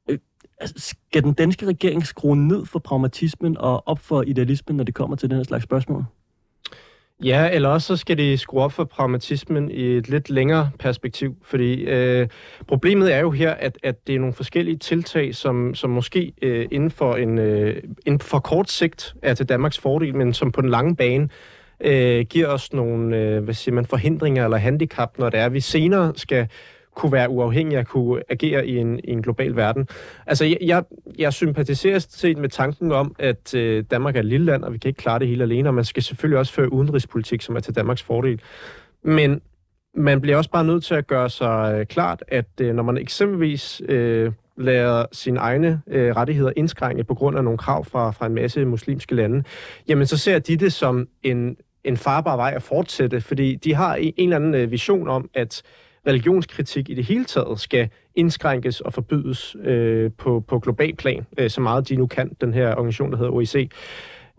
[0.09, 0.17] Øh,
[0.61, 4.93] altså, skal den danske regering skrue ned for pragmatismen og op for idealismen, når det
[4.93, 6.05] kommer til den her slags spørgsmål?
[7.23, 11.35] Ja, eller også så skal de skrue op for pragmatismen i et lidt længere perspektiv,
[11.43, 12.27] fordi øh,
[12.67, 16.67] problemet er jo her, at, at det er nogle forskellige tiltag, som, som måske øh,
[16.71, 20.61] inden, for en, øh, inden for kort sigt er til Danmarks fordel, men som på
[20.61, 21.29] den lange bane
[21.81, 25.53] øh, giver os nogle øh, hvad siger man, forhindringer eller handicap, når det er, at
[25.53, 26.47] vi senere skal
[26.97, 29.87] kunne være uafhængig og kunne agere i en, i en global verden.
[30.27, 30.83] Altså, jeg, jeg,
[31.17, 34.77] jeg sympatiserer set med tanken om, at øh, Danmark er et lille land, og vi
[34.77, 37.59] kan ikke klare det hele alene, og man skal selvfølgelig også føre udenrigspolitik, som er
[37.59, 38.41] til Danmarks fordel.
[39.03, 39.41] Men
[39.95, 42.97] man bliver også bare nødt til at gøre sig øh, klart, at øh, når man
[42.97, 48.25] eksempelvis øh, lader sine egne øh, rettigheder indskrænke på grund af nogle krav fra, fra
[48.25, 49.43] en masse muslimske lande,
[49.87, 53.95] jamen så ser de det som en, en farbar vej at fortsætte, fordi de har
[53.95, 55.63] en, en eller anden øh, vision om, at
[56.07, 61.49] religionskritik i det hele taget skal indskrænkes og forbydes øh, på, på global plan, øh,
[61.49, 63.71] så meget de nu kan, den her organisation, der hedder OIC.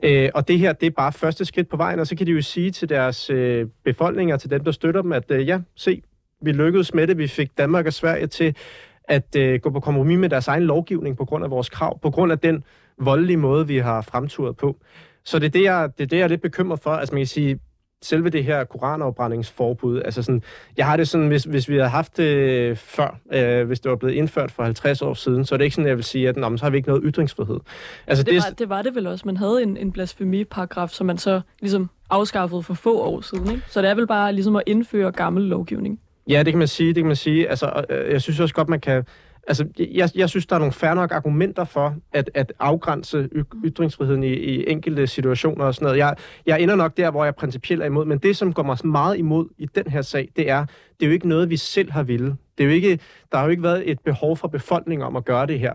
[0.02, 2.32] Øh, og det her, det er bare første skridt på vejen, og så kan de
[2.32, 6.02] jo sige til deres øh, befolkninger, til dem, der støtter dem, at øh, ja, se,
[6.42, 8.56] vi lykkedes med det, vi fik Danmark og Sverige til
[9.04, 12.10] at øh, gå på kompromis med deres egen lovgivning på grund af vores krav, på
[12.10, 12.64] grund af den
[12.98, 14.76] voldelige måde, vi har fremturet på.
[15.24, 16.90] Så det er det, jeg, det er det, jeg er lidt bekymret for.
[16.90, 17.58] Altså man kan sige,
[18.02, 20.42] selve det her koranafbrændingsforbud, altså sådan,
[20.76, 23.96] jeg har det sådan, hvis, hvis vi havde haft det før, øh, hvis det var
[23.96, 26.36] blevet indført for 50 år siden, så er det ikke sådan, jeg vil sige, at
[26.36, 27.60] nå, så har vi ikke noget ytringsfrihed.
[28.06, 29.26] Altså, det, det, var, det var det vel også.
[29.26, 33.50] Man havde en, en blasfemiparagraf, som man så ligesom afskaffede for få år siden.
[33.50, 33.62] Ikke?
[33.68, 36.00] Så det er vel bare ligesom at indføre gammel lovgivning.
[36.28, 36.88] Ja, det kan man sige.
[36.88, 37.48] Det kan man sige.
[37.48, 39.04] Altså, øh, jeg synes også godt, man kan
[39.48, 43.28] Altså, jeg, jeg synes, der er nogle færre nok argumenter for at, at afgrænse
[43.64, 45.98] ytringsfriheden i, i enkelte situationer og sådan noget.
[45.98, 48.78] Jeg, jeg ender nok der, hvor jeg principielt er imod, men det, som går mig
[48.84, 50.66] meget imod i den her sag, det er,
[51.00, 52.36] det er jo ikke noget, vi selv har ville.
[52.58, 52.98] Det er jo ikke,
[53.32, 55.72] der har jo ikke været et behov fra befolkningen om at gøre det her.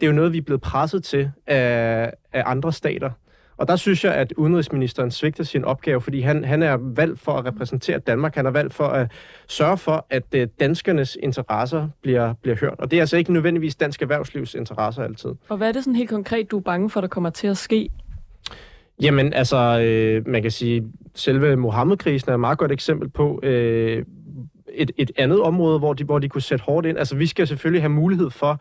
[0.00, 3.10] Det er jo noget, vi er blevet presset til af, af andre stater.
[3.60, 7.32] Og der synes jeg, at udenrigsministeren svigter sin opgave, fordi han, han er valgt for
[7.32, 8.34] at repræsentere Danmark.
[8.34, 9.10] Han er valgt for at
[9.48, 12.74] sørge for, at uh, danskernes interesser bliver, bliver hørt.
[12.78, 15.30] Og det er altså ikke nødvendigvis dansk erhvervslivs interesser altid.
[15.48, 17.56] Og hvad er det sådan helt konkret, du er bange for, der kommer til at
[17.56, 17.88] ske?
[19.02, 24.04] Jamen, altså, øh, man kan sige, selve Mohammed-krisen er et meget godt eksempel på øh,
[24.74, 26.98] et, et andet område, hvor de, hvor de kunne sætte hårdt ind.
[26.98, 28.60] Altså, vi skal selvfølgelig have mulighed for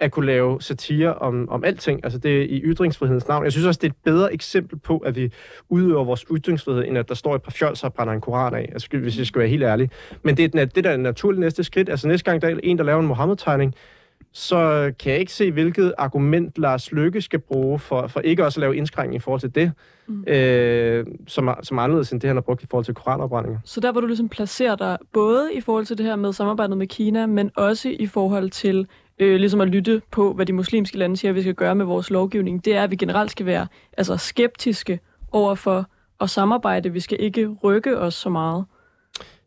[0.00, 2.00] at kunne lave satire om, om alting.
[2.04, 3.44] Altså det er i ytringsfrihedens navn.
[3.44, 5.32] Jeg synes også, det er et bedre eksempel på, at vi
[5.68, 8.68] udøver vores ytringsfrihed, end at der står et par fjolser og brænder en koran af,
[8.72, 9.90] altså, hvis jeg skal være helt ærlig.
[10.22, 11.88] Men det er det, der er naturligt næste skridt.
[11.88, 13.74] Altså næste gang, der er en, der laver en Mohammed-tegning,
[14.32, 18.58] så kan jeg ikke se, hvilket argument Lars Lykke skal bruge for, for ikke også
[18.58, 19.72] at lave indskrænkning i forhold til det,
[20.06, 20.24] mm.
[20.26, 23.58] øh, som, er, som er anderledes end det, han har brugt i forhold til koranopbrændinger.
[23.64, 26.78] Så der, hvor du ligesom placerer dig, både i forhold til det her med samarbejdet
[26.78, 28.86] med Kina, men også i forhold til
[29.20, 32.10] øh, ligesom at lytte på, hvad de muslimske lande siger, vi skal gøre med vores
[32.10, 33.66] lovgivning, det er, at vi generelt skal være
[33.98, 35.00] altså, skeptiske
[35.32, 35.86] over for
[36.20, 36.92] at samarbejde.
[36.92, 38.64] Vi skal ikke rykke os så meget.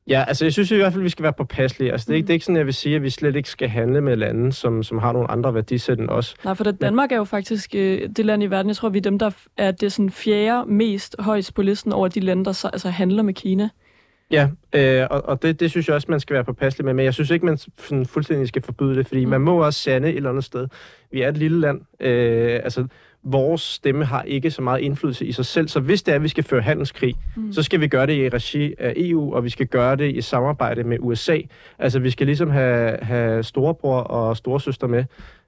[0.08, 1.92] Ja, altså jeg synes i hvert fald, at vi skal være påpasselige.
[1.92, 3.50] Altså, det, er ikke, det er ikke sådan, jeg vil sige, at vi slet ikke
[3.50, 6.36] skal handle med lande, som, som har nogle andre værdisæt end os.
[6.46, 8.98] Nej, for det, Danmark er jo faktisk øh, det land i verden, jeg tror, vi
[8.98, 12.70] er dem, der er det sådan fjerde mest højst på listen over de lande, der
[12.74, 13.70] altså, handler med Kina.
[14.32, 17.06] Ja, øh, og, og det, det synes jeg også, man skal være påpasselig med, men
[17.06, 19.32] jeg synes ikke, man sådan fuldstændig skal forbyde det, fordi mm.
[19.32, 20.68] man må også sande et eller andet sted.
[21.12, 21.82] Vi er et lille land.
[22.00, 22.88] Øh, altså,
[23.24, 26.24] vores stemme har ikke så meget indflydelse i sig selv, så hvis det er, at
[26.24, 27.54] vi skal føre handelskrig, mm.
[27.54, 30.22] så skal vi gøre det i regi af EU, og vi skal gøre det i
[30.22, 31.38] samarbejde med USA.
[31.80, 35.04] Altså, vi skal ligesom have, have storebror og storesøster med.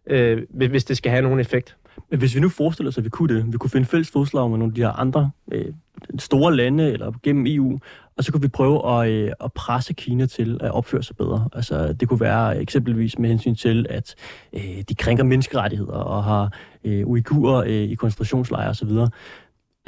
[0.07, 1.75] øh, hvis det skal have nogen effekt.
[2.09, 4.49] Men hvis vi nu forestiller os, at vi kunne det, vi kunne finde fælles fodslag
[4.49, 5.73] med nogle af de her andre øh,
[6.19, 7.79] store lande eller gennem EU,
[8.17, 11.49] og så kunne vi prøve at, øh, at presse Kina til at opføre sig bedre.
[11.53, 14.15] Altså, det kunne være eksempelvis med hensyn til, at
[14.53, 16.53] øh, de krænker menneskerettigheder og har
[16.83, 18.89] øh, uigurer øh, i koncentrationslejre osv.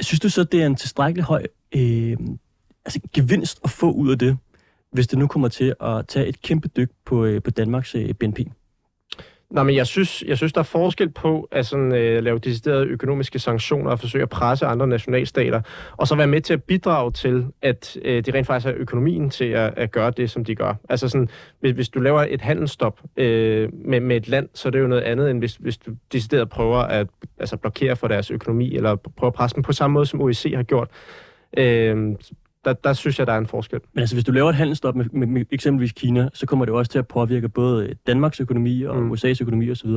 [0.00, 2.16] Synes du så, det er en tilstrækkelig høj øh,
[2.84, 4.38] altså, gevinst at få ud af det,
[4.92, 8.14] hvis det nu kommer til at tage et kæmpe dyk på, øh, på Danmarks øh,
[8.14, 8.38] BNP?
[9.50, 12.86] Nå, men jeg synes, jeg synes, der er forskel på at sådan, øh, lave deciderede
[12.86, 15.60] økonomiske sanktioner og forsøge at presse andre nationalstater,
[15.96, 19.30] og så være med til at bidrage til, at øh, de rent faktisk har økonomien
[19.30, 20.74] til at, at gøre det, som de gør.
[20.88, 21.28] Altså sådan,
[21.60, 24.86] hvis, hvis du laver et handelsstop øh, med, med et land, så er det jo
[24.86, 27.06] noget andet, end hvis, hvis du decideret prøver at
[27.38, 30.52] altså, blokere for deres økonomi, eller prøver at presse dem på samme måde, som OEC
[30.54, 30.88] har gjort.
[31.58, 31.96] Øh,
[32.64, 33.80] der, der synes jeg, der er en forskel.
[33.92, 36.72] Men altså, hvis du laver et handelsstop med, med, med eksempelvis Kina, så kommer det
[36.72, 39.12] jo også til at påvirke både Danmarks økonomi og mm.
[39.12, 39.88] USA's økonomi osv.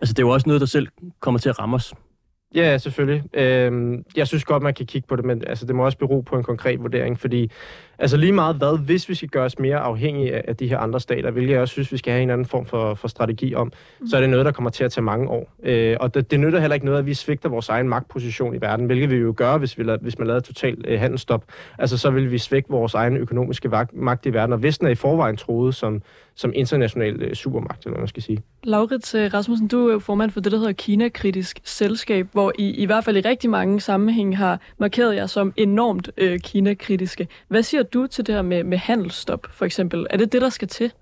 [0.00, 0.88] Altså, det er jo også noget, der selv
[1.20, 1.94] kommer til at ramme os.
[2.54, 3.22] Ja, selvfølgelig.
[3.34, 6.20] Øhm, jeg synes godt, man kan kigge på det, men altså, det må også bero
[6.20, 7.50] på en konkret vurdering, fordi
[7.98, 10.78] altså lige meget hvad, hvis vi skal gøre os mere afhængige af, af de her
[10.78, 13.54] andre stater, hvilket jeg også synes, vi skal have en anden form for, for strategi
[13.54, 14.06] om, mm.
[14.06, 15.52] så er det noget, der kommer til at tage mange år.
[15.62, 18.60] Øh, og det, det nytter heller ikke noget, at vi svigter vores egen magtposition i
[18.60, 21.44] verden, hvilket vi jo gør, hvis, vi lader, hvis man lader totalt øh, handelsstop.
[21.78, 24.94] Altså, så vil vi svække vores egen økonomiske magt i verden, og Vesten er i
[24.94, 26.02] forvejen troet som,
[26.34, 28.42] som international øh, supermagt, eller hvad man skal sige.
[28.64, 32.70] Laurits øh, Rasmussen, du er jo formand for det, der hedder Kina-kritisk selskab, hvor I
[32.70, 37.28] i hvert fald i rigtig mange sammenhænge har markeret jer som enormt øh, Kina-kritiske.
[37.48, 40.06] Hvad siger du til det her med, med handelsstop, for eksempel?
[40.10, 40.92] Er det det, der skal til?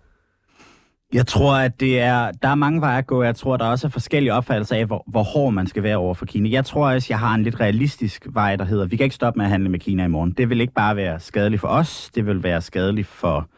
[1.13, 3.23] Jeg tror, at det er, der er mange veje at gå.
[3.23, 6.15] Jeg tror, der også er forskellige opfattelser af, hvor, hvor hård man skal være over
[6.15, 6.51] for Kina.
[6.51, 9.39] Jeg tror også, jeg har en lidt realistisk vej, der hedder, vi kan ikke stoppe
[9.39, 10.31] med at handle med Kina i morgen.
[10.31, 13.54] Det vil ikke bare være skadeligt for os, det vil være skadeligt for Øh,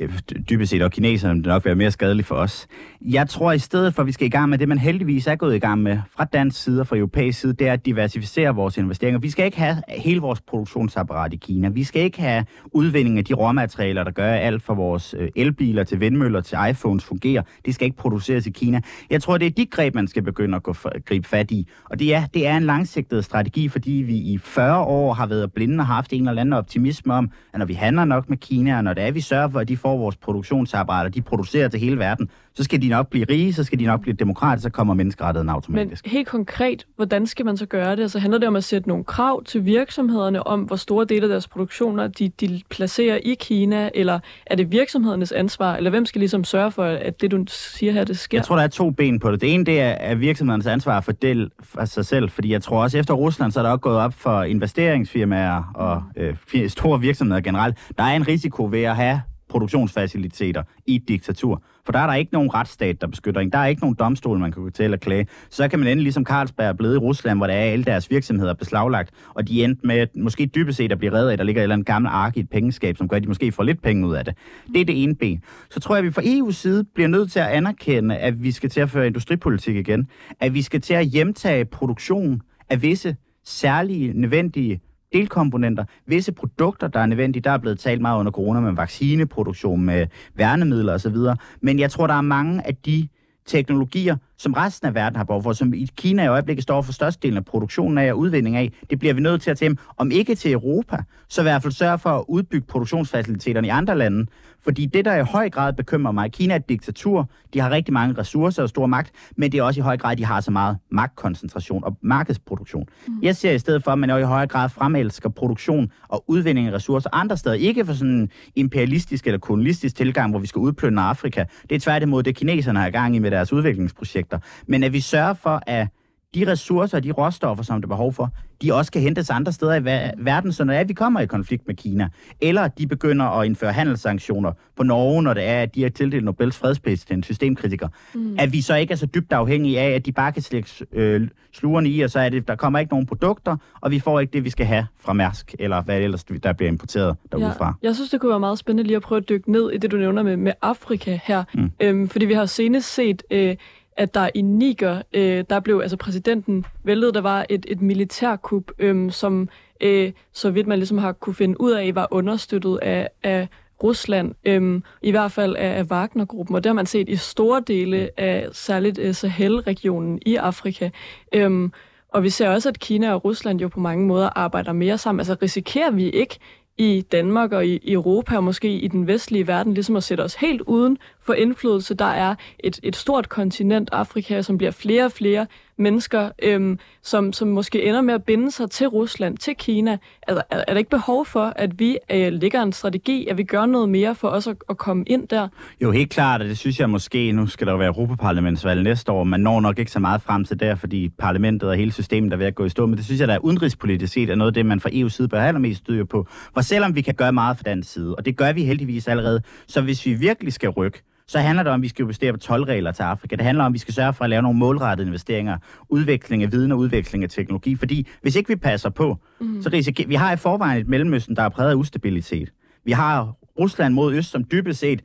[0.00, 0.18] Øh,
[0.50, 2.66] dybest set, og kineserne vil nok være mere skadelig for os.
[3.00, 5.34] Jeg tror i stedet for, at vi skal i gang med det, man heldigvis er
[5.34, 8.54] gået i gang med fra dansk side og fra europæisk side, det er at diversificere
[8.54, 9.18] vores investeringer.
[9.18, 11.68] Vi skal ikke have hele vores produktionsapparat i Kina.
[11.68, 15.84] Vi skal ikke have udvinding af de råmaterialer, der gør alt fra vores øh, elbiler
[15.84, 17.42] til vindmøller til iPhones fungerer.
[17.66, 18.80] Det skal ikke produceres i Kina.
[19.10, 21.68] Jeg tror, det er de greb, man skal begynde at gå for, gribe fat i.
[21.84, 25.52] Og det er, det er en langsigtet strategi, fordi vi i 40 år har været
[25.52, 28.76] blinde og haft en eller anden optimisme om, at når vi handler nok med Kina,
[28.76, 31.68] og når det er, vi sørger for, at de får får vores produktionsapparater, de producerer
[31.68, 34.62] til hele verden, så skal de nok blive rige, så skal de nok blive demokratiske,
[34.62, 36.04] så kommer menneskerettigheden automatisk.
[36.04, 38.02] Men helt konkret, hvordan skal man så gøre det?
[38.02, 41.28] Altså handler det om at sætte nogle krav til virksomhederne om, hvor store dele af
[41.28, 46.18] deres produktioner de, de placerer i Kina, eller er det virksomhedernes ansvar, eller hvem skal
[46.18, 48.38] ligesom sørge for, at det du siger her, det sker?
[48.38, 49.40] Jeg tror, der er to ben på det.
[49.40, 52.82] Det ene, det er, er virksomhedernes ansvar for, del, for sig selv, fordi jeg tror
[52.82, 57.40] også, efter Rusland, så er der også gået op for investeringsfirmaer og øh, store virksomheder
[57.40, 57.76] generelt.
[57.98, 61.62] Der er en risiko ved at have produktionsfaciliteter i et diktatur.
[61.84, 63.52] For der er der ikke nogen retsstat, der beskytter en.
[63.52, 65.26] Der er ikke nogen domstol, man kan gå til at klage.
[65.50, 68.10] Så kan man endelig ligesom Carlsberg er blevet i Rusland, hvor der er alle deres
[68.10, 71.62] virksomheder beslaglagt, og de endte med måske dybest set at blive reddet af, der ligger
[71.62, 73.82] et eller andet gammelt ark i et pengeskab, som gør, at de måske får lidt
[73.82, 74.34] penge ud af det.
[74.74, 75.42] Det er det ene ben.
[75.70, 78.52] Så tror jeg, at vi fra EU's side bliver nødt til at anerkende, at vi
[78.52, 80.08] skal til at føre industripolitik igen.
[80.40, 84.80] At vi skal til at hjemtage produktion af visse særlige nødvendige
[85.12, 87.42] delkomponenter, visse produkter, der er nødvendige.
[87.42, 91.16] Der er blevet talt meget under corona med vaccineproduktion, med værnemidler osv.
[91.60, 93.08] Men jeg tror, der er mange af de
[93.46, 96.92] teknologier, som resten af verden har behov for, som i Kina i øjeblikket står for
[96.92, 100.10] størstedelen af produktionen af og udvinding af, det bliver vi nødt til at tage om
[100.10, 100.96] ikke til Europa,
[101.28, 104.26] så i hvert fald sørge for at udbygge produktionsfaciliteterne i andre lande.
[104.64, 107.94] Fordi det, der i høj grad bekymrer mig, Kina er et diktatur, de har rigtig
[107.94, 110.50] mange ressourcer og stor magt, men det er også i høj grad, de har så
[110.50, 112.86] meget magtkoncentration og markedsproduktion.
[113.08, 113.14] Mm.
[113.22, 116.72] Jeg ser i stedet for, at man i høj grad fremelsker produktion og udvinding af
[116.72, 117.56] ressourcer andre steder.
[117.56, 121.44] Ikke for sådan en imperialistisk eller kolonistisk tilgang, hvor vi skal udplyndre Afrika.
[121.70, 124.38] Det er tværtimod det, kineserne har i gang i med deres udviklingsprojekter.
[124.66, 125.88] Men at vi sørger for, at
[126.34, 129.52] de ressourcer og de råstoffer, som der er behov for, de også kan hentes andre
[129.52, 129.84] steder i
[130.18, 132.08] verden, så når det er, at vi kommer i konflikt med Kina,
[132.40, 136.24] eller de begynder at indføre handelssanktioner på Norge, når det er, at de har tildelt
[136.24, 138.36] Nobels fredspris til en systemkritiker, mm.
[138.38, 141.28] at vi så ikke er så dybt afhængige af, at de bare kan slække øh,
[141.52, 144.32] slugerne i, og så er det, der kommer ikke nogen produkter, og vi får ikke
[144.32, 147.66] det, vi skal have fra Mærsk, eller hvad ellers, der bliver importeret derudfra.
[147.66, 149.78] Ja, jeg synes, det kunne være meget spændende lige at prøve at dykke ned i
[149.78, 151.70] det, du nævner med, med Afrika her, mm.
[151.80, 153.22] øhm, fordi vi har senest set...
[153.30, 153.56] Øh,
[153.98, 158.72] at der i Niger, øh, der blev altså præsidenten væltet, der var et, et militærkup,
[158.78, 159.48] øh, som
[159.80, 163.48] øh, så vidt man ligesom har kunne finde ud af, var understøttet af, af
[163.82, 167.62] Rusland, øh, i hvert fald af, af Wagner-gruppen, og det har man set i store
[167.66, 170.90] dele af særligt øh, Sahel-regionen i Afrika.
[171.32, 171.70] Øh,
[172.08, 175.20] og vi ser også, at Kina og Rusland jo på mange måder arbejder mere sammen.
[175.20, 176.38] Altså risikerer vi ikke
[176.78, 180.34] i Danmark og i Europa og måske i den vestlige verden ligesom at sætte os
[180.34, 181.94] helt uden for indflydelse.
[181.94, 185.46] Der er et, et stort kontinent, Afrika, som bliver flere og flere
[185.78, 189.98] mennesker, øhm, som, som måske ender med at binde sig til Rusland, til Kina.
[190.28, 193.44] Altså, er, er der ikke behov for, at vi øh, lægger en strategi, at vi
[193.44, 195.48] gør noget mere for os at, at komme ind der?
[195.82, 199.12] Jo, helt klart, og det synes jeg måske, nu skal der jo være Europaparlamentsvalg næste
[199.12, 202.32] år, man når nok ikke så meget frem til der, fordi parlamentet og hele systemet
[202.32, 204.34] er ved at gå i stå, men det synes jeg, der er udenrigspolitisk set, er
[204.34, 206.26] noget af det, man fra EU's side bør have allermest styr på.
[206.54, 209.42] For selvom vi kan gøre meget fra den side, og det gør vi heldigvis allerede,
[209.66, 212.38] så hvis vi virkelig skal rykke, så handler det om, at vi skal investere på
[212.42, 213.36] 12-regler til Afrika.
[213.36, 216.52] Det handler om, at vi skal sørge for at lave nogle målrettede investeringer, udvikling af
[216.52, 217.76] viden og udvikling af teknologi.
[217.76, 219.62] Fordi hvis ikke vi passer på, mm.
[219.62, 222.52] så risikerer vi har i forvejen et mellemøsten, der er præget af ustabilitet.
[222.84, 225.02] Vi har Rusland mod øst, som dybest set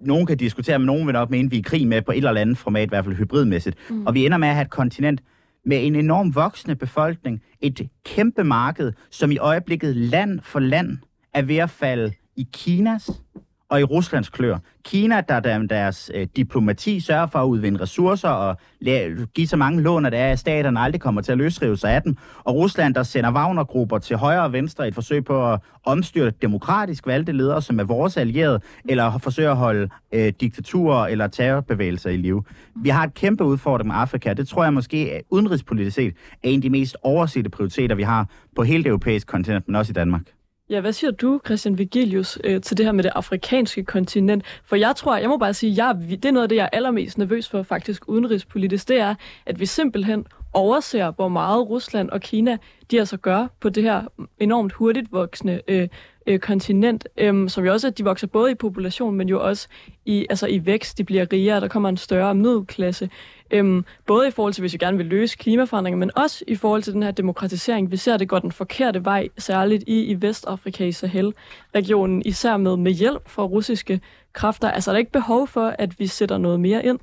[0.00, 2.12] nogen kan diskutere, men nogen vil nok mene, at vi er i krig med på
[2.12, 3.76] et eller andet format, i hvert fald hybridmæssigt.
[3.90, 4.06] Mm.
[4.06, 5.20] Og vi ender med at have et kontinent
[5.66, 10.98] med en enorm voksende befolkning, et kæmpe marked, som i øjeblikket land for land
[11.34, 13.10] er ved at falde i Kinas
[13.74, 14.58] og i Ruslands klør.
[14.84, 18.56] Kina, der, gennem deres øh, diplomati sørger for at udvinde ressourcer og
[19.34, 21.90] give så mange lån, at det er, at staterne aldrig kommer til at løsrive sig
[21.90, 22.16] af dem.
[22.44, 26.36] Og Rusland, der sender Wagner-grupper til højre og venstre i et forsøg på at omstyrte
[26.42, 32.10] demokratisk valgte ledere, som er vores allierede, eller forsøger at holde øh, diktaturer eller terrorbevægelser
[32.10, 32.44] i live.
[32.76, 34.32] Vi har et kæmpe udfordring med Afrika.
[34.32, 38.02] Det tror jeg måske øh, udenrigspolitisk set er en af de mest oversete prioriteter, vi
[38.02, 40.22] har på hele det europæiske kontinent, men også i Danmark.
[40.70, 44.44] Ja, hvad siger du, Christian Vigilius, øh, til det her med det afrikanske kontinent?
[44.64, 46.76] For jeg tror, jeg må bare sige, jeg, det er noget af det, jeg er
[46.76, 49.14] allermest nervøs for faktisk udenrigspolitisk, det er,
[49.46, 52.58] at vi simpelthen overser, hvor meget Rusland og Kina
[52.90, 54.02] de altså gør på det her
[54.38, 55.88] enormt hurtigt voksende øh,
[56.26, 59.68] øh, kontinent, øh, som jo også, at de vokser både i population, men jo også
[60.04, 60.98] i, altså i vækst.
[60.98, 63.10] De bliver rigere, der kommer en større middelklasse.
[63.50, 66.82] Øhm, både i forhold til, hvis vi gerne vil løse klimaforandringer, men også i forhold
[66.82, 67.90] til den her demokratisering.
[67.90, 72.56] Vi ser, at det går den forkerte vej, særligt i, i Vestafrika i Sahel-regionen, især
[72.56, 74.00] med, med hjælp fra russiske
[74.32, 74.70] kræfter.
[74.70, 76.98] Altså er der ikke behov for, at vi sætter noget mere ind?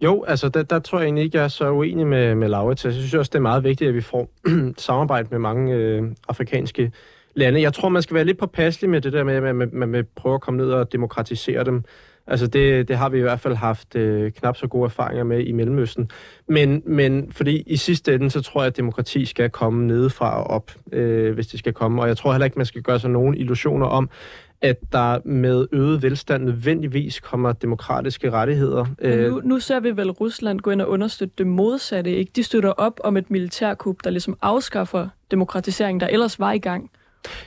[0.00, 2.84] Jo, altså der, der tror jeg egentlig ikke, jeg er så uenig med, med Laurits.
[2.84, 4.30] Jeg synes også, det er meget vigtigt, at vi får
[4.78, 6.92] samarbejde med mange øh, afrikanske
[7.34, 7.62] lande.
[7.62, 10.04] Jeg tror, man skal være lidt påpasselig med det der med, at man, man vil
[10.04, 11.84] prøve at komme ned og demokratisere dem.
[12.30, 15.44] Altså det, det har vi i hvert fald haft øh, knap så gode erfaringer med
[15.44, 16.10] i Mellemøsten.
[16.48, 20.50] Men, men fordi i sidste ende, så tror jeg, at demokrati skal komme nedefra og
[20.50, 22.02] op, øh, hvis det skal komme.
[22.02, 24.10] Og jeg tror heller ikke, man skal gøre sig nogen illusioner om,
[24.62, 28.86] at der med øget velstand nødvendigvis kommer demokratiske rettigheder.
[29.02, 32.16] Men nu, øh, nu ser vi vel Rusland gå ind og understøtte det modsatte.
[32.16, 32.32] Ikke?
[32.36, 36.90] De støtter op om et militærkup, der ligesom afskaffer demokratiseringen, der ellers var i gang.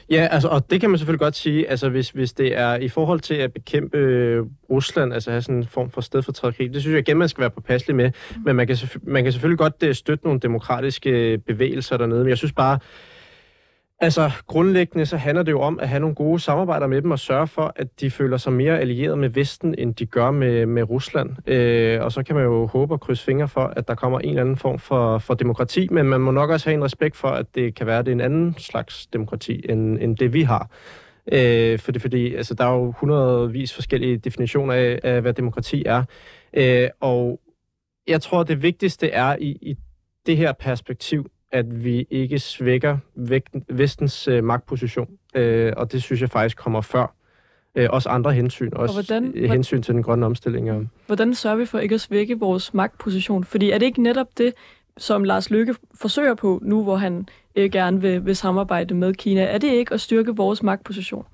[0.09, 2.89] Ja, altså, og det kan man selvfølgelig godt sige, altså hvis, hvis det er i
[2.89, 6.93] forhold til at bekæmpe øh, Rusland, altså have sådan en form for stedfortræderkrig, det synes
[6.93, 8.41] jeg igen, man skal være påpasselig med, mm.
[8.45, 12.37] men man kan, man kan selvfølgelig godt øh, støtte nogle demokratiske bevægelser dernede, men jeg
[12.37, 12.79] synes bare,
[14.03, 17.19] Altså, grundlæggende så handler det jo om at have nogle gode samarbejder med dem og
[17.19, 20.83] sørge for, at de føler sig mere allieret med Vesten, end de gør med, med
[20.83, 21.49] Rusland.
[21.49, 24.29] Øh, og så kan man jo håbe og krydse fingre for, at der kommer en
[24.29, 27.27] eller anden form for, for demokrati, men man må nok også have en respekt for,
[27.27, 30.41] at det kan være, at det er en anden slags demokrati, end, end det vi
[30.41, 30.69] har.
[31.31, 36.03] Øh, fordi, fordi altså, der er jo hundredvis forskellige definitioner af, af hvad demokrati er.
[36.53, 37.39] Øh, og
[38.07, 39.75] jeg tror, det vigtigste er i, i
[40.25, 42.97] det her perspektiv, at vi ikke svækker
[43.69, 45.07] vestens øh, magtposition.
[45.35, 47.15] Øh, og det synes jeg faktisk kommer før.
[47.75, 50.71] Øh, også andre hensyn, også hvordan, hensyn til den grønne omstilling.
[50.71, 50.87] Og...
[51.07, 53.43] Hvordan sørger vi for ikke at svække vores magtposition?
[53.43, 54.53] Fordi er det ikke netop det,
[54.97, 59.41] som Lars Løkke forsøger på nu, hvor han øh, gerne vil, vil samarbejde med Kina?
[59.41, 61.25] Er det ikke at styrke vores magtposition?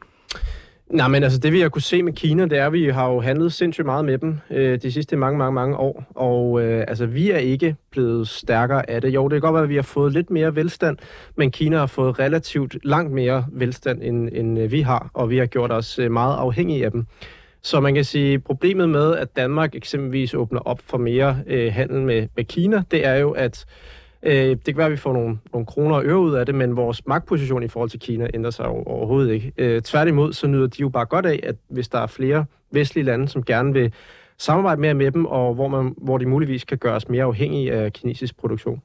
[0.89, 3.09] Nej, men altså det vi har kunne se med Kina, det er, at vi har
[3.09, 6.03] jo handlet sindssygt meget med dem øh, de sidste mange, mange, mange år.
[6.15, 9.09] Og øh, altså vi er ikke blevet stærkere af det.
[9.09, 10.97] Jo, det kan godt være, at vi har fået lidt mere velstand,
[11.35, 15.37] men Kina har fået relativt langt mere velstand, end, end øh, vi har, og vi
[15.37, 17.05] har gjort os øh, meget afhængige af dem.
[17.61, 22.01] Så man kan sige, problemet med, at Danmark eksempelvis åbner op for mere øh, handel
[22.01, 23.65] med, med Kina, det er jo, at
[24.23, 26.55] Øh, det kan være, at vi får nogle, nogle kroner og øre ud af det,
[26.55, 29.53] men vores magtposition i forhold til Kina ændrer sig overhovedet ikke.
[29.57, 33.05] Øh, tværtimod, så nyder de jo bare godt af, at hvis der er flere vestlige
[33.05, 33.93] lande, som gerne vil
[34.37, 37.93] samarbejde mere med dem, og hvor, man, hvor de muligvis kan gøres mere afhængige af
[37.93, 38.81] kinesisk produktion.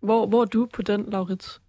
[0.00, 1.60] Hvor, hvor er du på den, Laurits?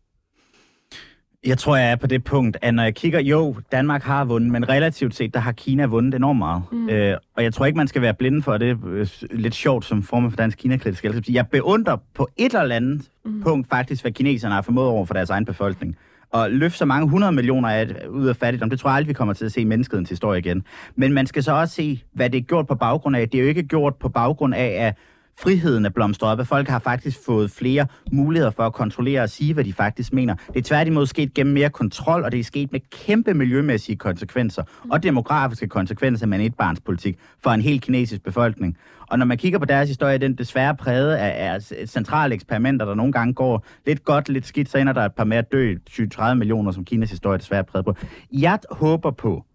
[1.48, 4.52] Jeg tror, jeg er på det punkt, at når jeg kigger, jo, Danmark har vundet,
[4.52, 6.64] men relativt set, der har Kina vundet enormt meget.
[6.72, 6.90] Mm.
[6.90, 8.78] Øh, og jeg tror ikke, man skal være blind for det.
[8.88, 11.30] Øh, lidt sjovt som form for dansk Kina-kritisk.
[11.30, 13.44] Jeg beundrer på et eller andet mm.
[13.44, 15.98] punkt faktisk, hvad kineserne har formået over for deres egen befolkning.
[16.32, 19.14] Og løfte så mange hundrede millioner af, ud af fattigdom, det tror jeg aldrig, vi
[19.14, 20.64] kommer til at se i menneskehedens historie igen.
[20.96, 23.30] Men man skal så også se, hvad det er gjort på baggrund af.
[23.30, 24.96] Det er jo ikke gjort på baggrund af, at
[25.40, 29.30] friheden er blomstret op, at folk har faktisk fået flere muligheder for at kontrollere og
[29.30, 30.36] sige, hvad de faktisk mener.
[30.48, 34.64] Det er tværtimod sket gennem mere kontrol, og det er sket med kæmpe miljømæssige konsekvenser
[34.92, 38.78] og demografiske konsekvenser med en etbarnspolitik for en helt kinesisk befolkning.
[39.10, 42.96] Og når man kigger på deres historie, den desværre præget af, af centrale eksperimenter, der
[42.96, 46.04] nogle gange går lidt godt, lidt skidt, så ender der et par mere døde dø
[46.04, 47.96] 20-30 millioner, som Kinas historie desværre er præget på.
[48.32, 49.46] Jeg håber på,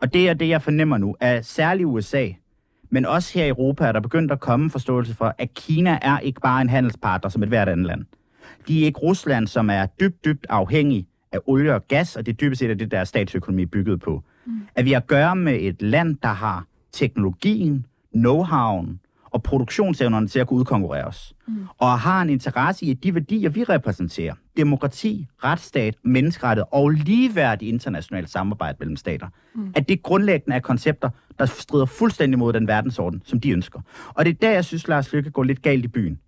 [0.00, 2.28] og det er det, jeg fornemmer nu, at særligt USA,
[2.92, 6.18] men også her i Europa er der begyndt at komme forståelse for, at Kina er
[6.18, 8.04] ikke bare en handelspartner som et hvert andet land.
[8.68, 12.32] De er ikke Rusland, som er dybt, dybt afhængig af olie og gas, og det
[12.32, 14.22] er dybest set det, der statsøkonomi er bygget på.
[14.46, 14.60] Mm.
[14.74, 17.86] At vi har at gøre med et land, der har teknologien,
[18.16, 21.34] know-howen og produktionsevnerne til at kunne udkonkurrere os.
[21.48, 21.54] Mm.
[21.78, 27.68] Og har en interesse i, at de værdier, vi repræsenterer, demokrati, retsstat, menneskerettighed og ligeværdig
[27.68, 29.72] internationalt samarbejde mellem stater, mm.
[29.76, 33.80] at det grundlæggende er koncepter, der strider fuldstændig mod den verdensorden, som de ønsker.
[34.08, 36.18] Og det er der, jeg synes, Lars Lykke går lidt galt i byen.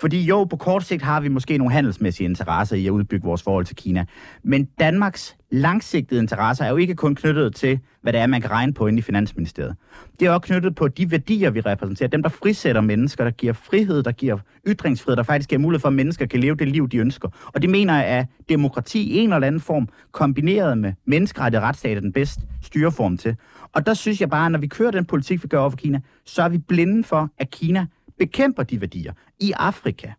[0.00, 3.42] Fordi jo, på kort sigt har vi måske nogle handelsmæssige interesser i at udbygge vores
[3.42, 4.04] forhold til Kina.
[4.42, 8.50] Men Danmarks langsigtede interesser er jo ikke kun knyttet til, hvad det er, man kan
[8.50, 9.76] regne på inde i Finansministeriet.
[10.20, 12.08] Det er også knyttet på de værdier, vi repræsenterer.
[12.08, 15.88] Dem, der frisætter mennesker, der giver frihed, der giver ytringsfrihed, der faktisk giver mulighed for,
[15.88, 17.28] at mennesker kan leve det liv, de ønsker.
[17.54, 21.96] Og det mener jeg, at demokrati i en eller anden form, kombineret med menneskerettighed retsstat,
[21.96, 23.36] er den bedste styreform til.
[23.72, 25.76] Og der synes jeg bare, at når vi kører den politik, vi gør over for
[25.76, 27.86] Kina, så er vi blinde for, at Kina
[28.20, 30.12] bekæmper de værdier i Afrika,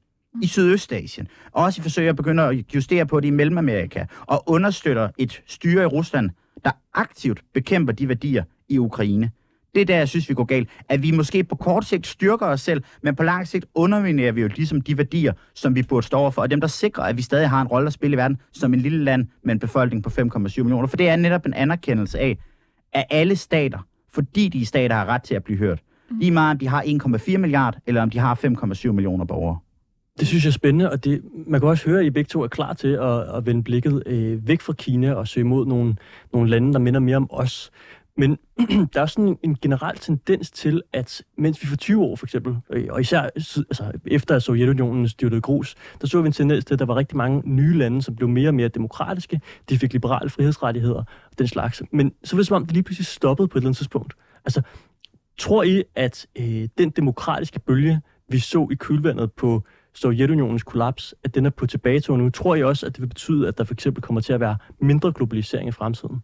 [0.43, 4.43] i Sydøstasien, og også i forsøger at begynde at justere på det i Mellemamerika, og
[4.45, 6.29] understøtter et styre i Rusland,
[6.65, 9.31] der aktivt bekæmper de værdier i Ukraine.
[9.75, 10.69] Det er der, jeg synes, vi går galt.
[10.89, 14.41] At vi måske på kort sigt styrker os selv, men på lang sigt underminerer vi
[14.41, 17.17] jo ligesom de værdier, som vi burde stå over for, og dem, der sikrer, at
[17.17, 19.59] vi stadig har en rolle at spille i verden, som en lille land med en
[19.59, 20.87] befolkning på 5,7 millioner.
[20.87, 22.37] For det er netop en anerkendelse af,
[22.93, 23.79] at alle stater,
[24.13, 25.81] fordi de stater har ret til at blive hørt,
[26.19, 29.57] Lige meget om de har 1,4 milliard, eller om de har 5,7 millioner borgere.
[30.19, 32.41] Det synes jeg er spændende, og det, man kan også høre, at I begge to
[32.41, 35.95] er klar til at, at vende blikket øh, væk fra Kina og søge mod nogle,
[36.33, 37.71] nogle lande, der minder mere om os.
[38.17, 38.37] Men
[38.93, 42.25] der er sådan en, en generel tendens til, at mens vi for 20 år for
[42.25, 46.65] eksempel, øh, og især altså, efter at Sovjetunionen styrtede grus, der så vi en tendens
[46.65, 49.41] til, at der var rigtig mange nye lande, som blev mere og mere demokratiske.
[49.69, 51.81] De fik liberale frihedsrettigheder og den slags.
[51.91, 54.13] Men så var det som om, det lige pludselig stoppede på et eller andet tidspunkt.
[54.45, 54.61] Altså,
[55.41, 59.63] Tror I, at øh, den demokratiske bølge, vi så i kølvandet på
[59.93, 62.29] Sovjetunionens kollaps, at den er på tilbagetog nu?
[62.29, 64.57] Tror I også, at det vil betyde, at der for eksempel kommer til at være
[64.79, 66.23] mindre globalisering i fremtiden?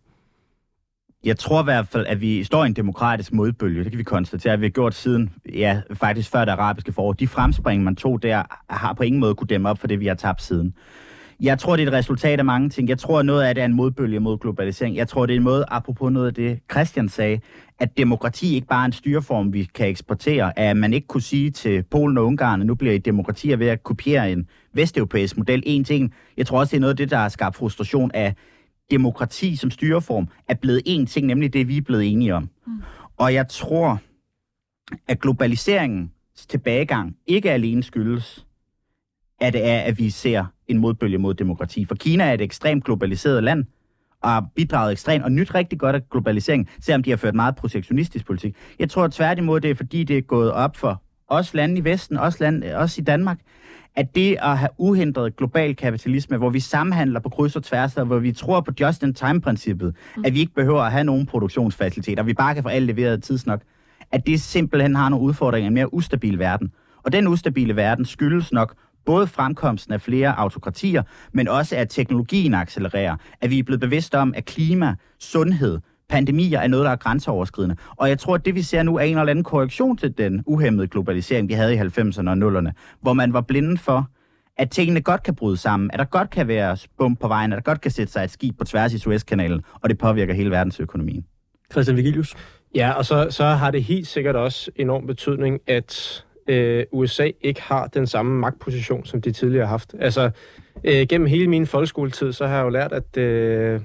[1.25, 3.83] Jeg tror i hvert fald, at vi står i en demokratisk modbølge.
[3.83, 7.13] Det kan vi konstatere, at vi har gjort siden, ja, faktisk før det arabiske forår.
[7.13, 10.07] De fremspring, man tog der, har på ingen måde kunne dæmme op for det, vi
[10.07, 10.73] har tabt siden.
[11.39, 12.89] Jeg tror, det er et resultat af mange ting.
[12.89, 14.95] Jeg tror, noget af det er en modbølge mod globalisering.
[14.95, 17.39] Jeg tror, det er en måde, apropos noget af det, Christian sagde,
[17.79, 20.59] at demokrati ikke bare er en styreform, vi kan eksportere.
[20.59, 23.67] At man ikke kunne sige til Polen og Ungarn, at nu bliver I demokratier ved
[23.67, 26.13] at kopiere en vesteuropæisk model en ting.
[26.37, 28.35] Jeg tror også, det er noget af det, der har skabt frustration af
[28.91, 32.49] demokrati som styreform, er blevet en ting, nemlig det, vi er blevet enige om.
[32.67, 32.81] Mm.
[33.17, 34.01] Og jeg tror,
[35.07, 38.46] at globaliseringens tilbagegang ikke alene skyldes,
[39.41, 41.85] at det er, at vi ser en modbølge mod demokrati.
[41.85, 43.65] For Kina er et ekstremt globaliseret land,
[44.21, 47.55] og har bidraget ekstremt og nyt rigtig godt af globalisering, selvom de har ført meget
[47.55, 48.55] protektionistisk politik.
[48.79, 52.17] Jeg tror tværtimod, det er fordi, det er gået op for os lande i Vesten,
[52.17, 53.39] os, land, os i Danmark,
[53.95, 58.05] at det at have uhindret global kapitalisme, hvor vi samhandler på kryds og tværs, og
[58.05, 60.23] hvor vi tror på just-in-time-princippet, mm.
[60.25, 63.61] at vi ikke behøver at have nogen produktionsfaciliteter, vi bare kan få alt leveret tidsnok,
[64.11, 66.71] at det simpelthen har nogle udfordringer i en mere ustabil verden.
[67.03, 68.75] Og den ustabile verden skyldes nok
[69.07, 74.17] både fremkomsten af flere autokratier, men også at teknologien accelererer, at vi er blevet bevidste
[74.17, 75.79] om, at klima, sundhed,
[76.09, 77.75] pandemier er noget, der er grænseoverskridende.
[77.95, 80.43] Og jeg tror, at det vi ser nu er en eller anden korrektion til den
[80.45, 84.09] uhemmede globalisering, vi havde i 90'erne og 0'erne, hvor man var blinde for,
[84.57, 87.57] at tingene godt kan bryde sammen, at der godt kan være bump på vejen, at
[87.57, 90.51] der godt kan sætte sig et skib på tværs i Suezkanalen, og det påvirker hele
[90.51, 91.25] verdensøkonomien.
[91.71, 92.35] Christian Vigilius?
[92.75, 97.61] Ja, og så, så har det helt sikkert også enorm betydning, at øh, USA ikke
[97.61, 99.95] har den samme magtposition, som de tidligere har haft.
[99.99, 100.29] Altså,
[100.83, 103.81] øh, gennem hele min folkeskoletid, så har jeg jo lært, at, øh,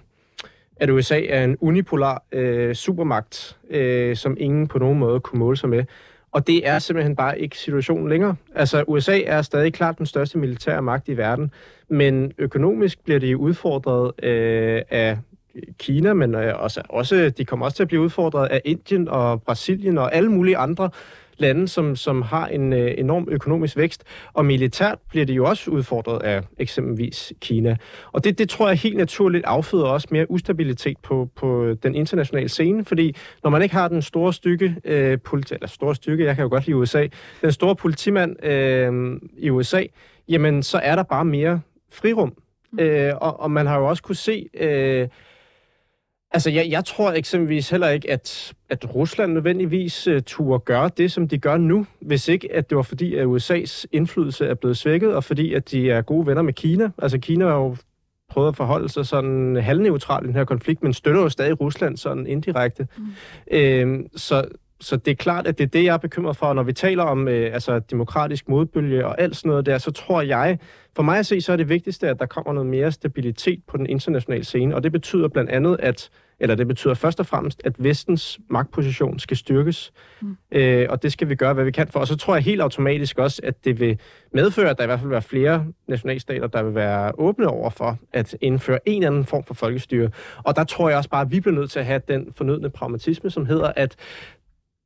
[0.76, 5.56] at USA er en unipolar øh, supermagt, øh, som ingen på nogen måde kunne måle
[5.56, 5.84] sig med.
[6.32, 8.36] Og det er simpelthen bare ikke situationen længere.
[8.54, 11.50] Altså, USA er stadig klart den største militære magt i verden,
[11.88, 15.18] men økonomisk bliver de udfordret øh, af
[15.78, 19.42] Kina, men øh, også, også, de kommer også til at blive udfordret af Indien og
[19.42, 20.90] Brasilien og alle mulige andre
[21.42, 25.70] lande, som, som har en øh, enorm økonomisk vækst, og militært bliver det jo også
[25.70, 27.76] udfordret af eksempelvis Kina.
[28.12, 32.48] Og det, det tror jeg helt naturligt afføder også mere ustabilitet på, på den internationale
[32.48, 36.34] scene, fordi når man ikke har den store stykke, øh, politi- eller store stykke, jeg
[36.34, 37.06] kan jo godt lide USA,
[37.42, 39.82] den store politimand øh, i USA,
[40.28, 41.60] jamen så er der bare mere
[41.92, 42.34] frirum.
[42.72, 42.78] Mm.
[42.78, 44.48] Øh, og, og man har jo også kunne se...
[44.54, 45.08] Øh,
[46.34, 51.12] Altså, jeg, jeg tror eksempelvis heller ikke, at, at Rusland nødvendigvis uh, turde gøre det,
[51.12, 54.76] som de gør nu, hvis ikke, at det var fordi, at USA's indflydelse er blevet
[54.76, 56.90] svækket, og fordi, at de er gode venner med Kina.
[57.02, 57.76] Altså, Kina har jo
[58.28, 61.96] prøvet at forholde sig sådan halvneutralt i den her konflikt, men støtter jo stadig Rusland
[61.96, 62.86] sådan indirekte.
[62.96, 63.04] Mm.
[63.50, 64.44] Øh, så,
[64.82, 66.52] så det er klart, at det er det, jeg er bekymret for.
[66.52, 70.22] når vi taler om øh, altså, demokratisk modbølge og alt sådan noget der, så tror
[70.22, 70.58] jeg,
[70.96, 73.76] for mig at se, så er det vigtigste, at der kommer noget mere stabilitet på
[73.76, 74.74] den internationale scene.
[74.74, 76.10] Og det betyder blandt andet, at
[76.42, 79.92] eller det betyder først og fremmest, at vestens magtposition skal styrkes.
[80.20, 80.36] Mm.
[80.52, 82.00] Øh, og det skal vi gøre, hvad vi kan for.
[82.00, 83.98] Og så tror jeg helt automatisk også, at det vil
[84.32, 87.70] medføre, at der i hvert fald vil være flere nationalstater, der vil være åbne over
[87.70, 90.10] for at indføre en eller anden form for folkestyre.
[90.42, 92.70] Og der tror jeg også bare, at vi bliver nødt til at have den fornødne
[92.70, 93.96] pragmatisme, som hedder, at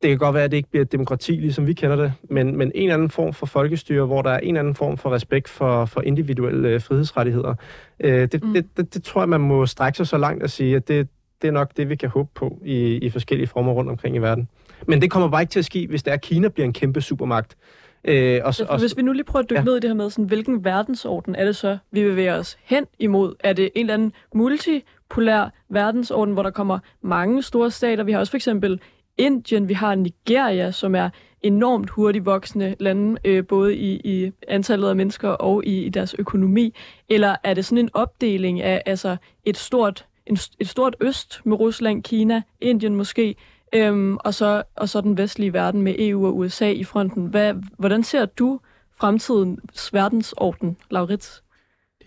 [0.02, 2.56] det kan godt være, at det ikke bliver et demokrati, ligesom vi kender det, men,
[2.56, 5.12] men en eller anden form for folkestyre, hvor der er en eller anden form for
[5.12, 7.54] respekt for, for individuelle øh, frihedsrettigheder.
[8.00, 8.52] Øh, det, mm.
[8.52, 11.08] det, det, det tror jeg, man må strække sig så langt at sige, at det,
[11.42, 14.18] det er nok det, vi kan håbe på i, i forskellige former rundt omkring i
[14.18, 14.48] verden.
[14.86, 16.72] Men det kommer bare ikke til at ske, hvis det er, at Kina bliver en
[16.72, 17.56] kæmpe supermagt.
[18.04, 19.64] Øh, og, og, hvis vi nu lige prøver at dykke ja.
[19.64, 22.84] ned i det her med, sådan, hvilken verdensorden er det så, vi bevæger os hen
[22.98, 23.34] imod?
[23.40, 28.04] Er det en eller anden multipolær verdensorden, hvor der kommer mange store stater?
[28.04, 28.80] Vi har også for eksempel
[29.18, 31.10] Indien, vi har Nigeria, som er
[31.42, 36.14] enormt hurtigt voksende lande, øh, både i, i antallet af mennesker og i, i deres
[36.18, 36.74] økonomi?
[37.08, 41.60] Eller er det sådan en opdeling af altså et stort, en, et stort øst med
[41.60, 43.36] Rusland, Kina, Indien måske,
[43.72, 47.26] øhm, og, så, og så den vestlige verden med EU og USA i fronten?
[47.26, 48.60] Hvad, hvordan ser du
[49.00, 51.42] fremtidens verdensorden, Laurits?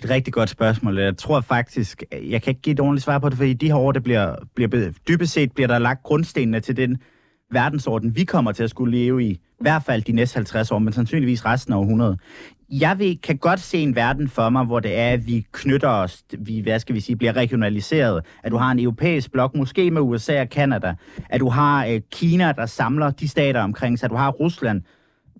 [0.01, 0.99] Det er et rigtig godt spørgsmål.
[0.99, 3.75] Jeg tror faktisk, jeg kan ikke give et ordentligt svar på det, fordi de her
[3.75, 6.97] år, det bliver, bliver dybest set bliver der lagt grundstenene til den
[7.51, 9.29] verdensorden, vi kommer til at skulle leve i.
[9.31, 12.19] I hvert fald de næste 50 år, men sandsynligvis resten af århundredet.
[12.69, 15.89] Jeg vil, kan godt se en verden for mig, hvor det er, at vi knytter
[15.89, 18.25] os, vi, hvad skal vi sige, bliver regionaliseret.
[18.43, 20.95] At du har en europæisk blok, måske med USA og Kanada.
[21.29, 24.07] At du har øh, Kina, der samler de stater omkring sig.
[24.07, 24.81] At du har Rusland,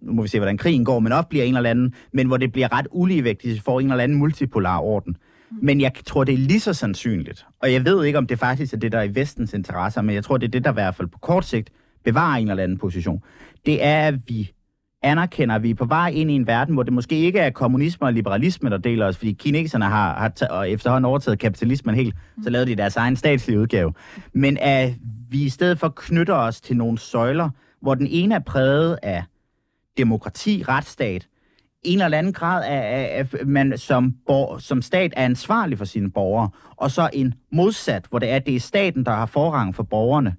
[0.01, 2.51] nu må vi se, hvordan krigen går, men opbliver en eller anden, men hvor det
[2.51, 5.15] bliver ret uligevægtigt, får en eller anden multipolar orden.
[5.61, 8.73] Men jeg tror, det er lige så sandsynligt, og jeg ved ikke, om det faktisk
[8.73, 10.73] er det, der er i vestens interesser, men jeg tror, det er det, der i
[10.73, 11.69] hvert fald på kort sigt
[12.03, 13.23] bevarer en eller anden position.
[13.65, 14.51] Det er, at vi
[15.03, 17.49] anerkender, at vi er på vej ind i en verden, hvor det måske ikke er
[17.49, 21.95] kommunisme og liberalisme, der deler os, fordi kineserne har, har t- og efterhånden overtaget kapitalismen
[21.95, 23.93] helt, så lavede de deres egen statslige udgave.
[24.33, 24.93] Men at
[25.29, 27.49] vi i stedet for knytter os til nogle søjler,
[27.81, 29.23] hvor den ene er præget af
[29.99, 31.27] demokrati, retsstat,
[31.83, 35.85] en eller anden grad af, af, af man som, bor, som stat er ansvarlig for
[35.85, 39.75] sine borgere, og så en modsat, hvor det er, det er staten, der har forrang
[39.75, 40.35] for borgerne.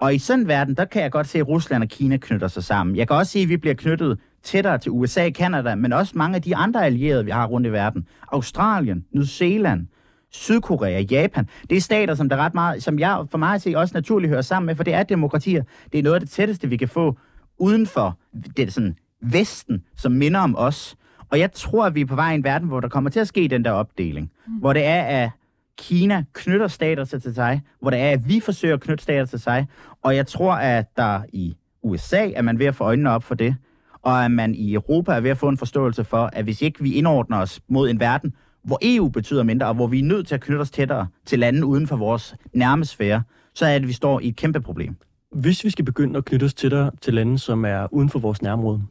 [0.00, 2.48] Og i sådan en verden, der kan jeg godt se, at Rusland og Kina knytter
[2.48, 2.96] sig sammen.
[2.96, 6.12] Jeg kan også se, at vi bliver knyttet tættere til USA og Kanada, men også
[6.16, 8.08] mange af de andre allierede, vi har rundt i verden.
[8.32, 9.86] Australien, New Zealand,
[10.30, 11.48] Sydkorea, Japan.
[11.70, 14.30] Det er stater, som der ret meget, som jeg for mig at se også naturligt
[14.30, 15.62] hører sammen med, for det er demokratier.
[15.92, 17.18] Det er noget af det tætteste, vi kan få
[17.60, 18.18] uden for
[18.56, 20.96] det sådan Vesten, som minder om os.
[21.28, 23.20] Og jeg tror, at vi er på vej i en verden, hvor der kommer til
[23.20, 24.30] at ske den der opdeling.
[24.46, 24.52] Mm.
[24.52, 25.30] Hvor det er, at
[25.78, 29.24] Kina knytter stater sig til sig, hvor det er, at vi forsøger at knytte stater
[29.24, 29.66] til sig.
[30.02, 33.34] Og jeg tror, at der i USA er man ved at få øjnene op for
[33.34, 33.56] det,
[34.02, 36.82] og at man i Europa er ved at få en forståelse for, at hvis ikke
[36.82, 38.34] vi indordner os mod en verden,
[38.64, 41.38] hvor EU betyder mindre, og hvor vi er nødt til at knytte os tættere til
[41.38, 43.22] lande uden for vores nærmesfære,
[43.54, 44.96] så er det, at vi står i et kæmpe problem.
[45.34, 48.18] Hvis vi skal begynde at knytte os til dig til lande, som er uden for
[48.18, 48.82] vores nærområde,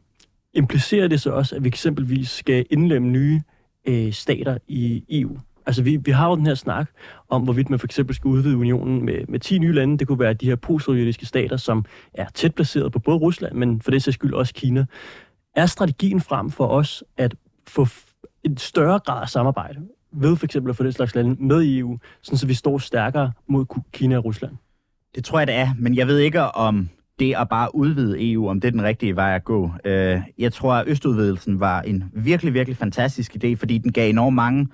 [0.54, 3.42] implicerer det så også, at vi eksempelvis skal indlemme nye
[3.84, 5.38] øh, stater i EU?
[5.66, 6.90] Altså, vi, vi har jo den her snak
[7.28, 9.98] om, hvorvidt man for eksempel skal udvide unionen med, med 10 nye lande.
[9.98, 11.84] Det kunne være de her postsovjetiske stater, som
[12.14, 14.86] er tæt placeret på både Rusland, men for det sags skyld også Kina.
[15.56, 17.34] Er strategien frem for os at
[17.68, 17.86] få
[18.44, 19.80] en større grad af samarbejde
[20.12, 22.78] ved for eksempel at få den slags lande med i EU, sådan så vi står
[22.78, 24.56] stærkere mod Kina og Rusland?
[25.14, 26.88] Det tror jeg, det er, men jeg ved ikke, om
[27.18, 29.70] det at bare udvide EU, om det er den rigtige vej at gå.
[29.84, 34.34] Øh, jeg tror, at østudvidelsen var en virkelig, virkelig fantastisk idé, fordi den gav enormt
[34.34, 34.68] mange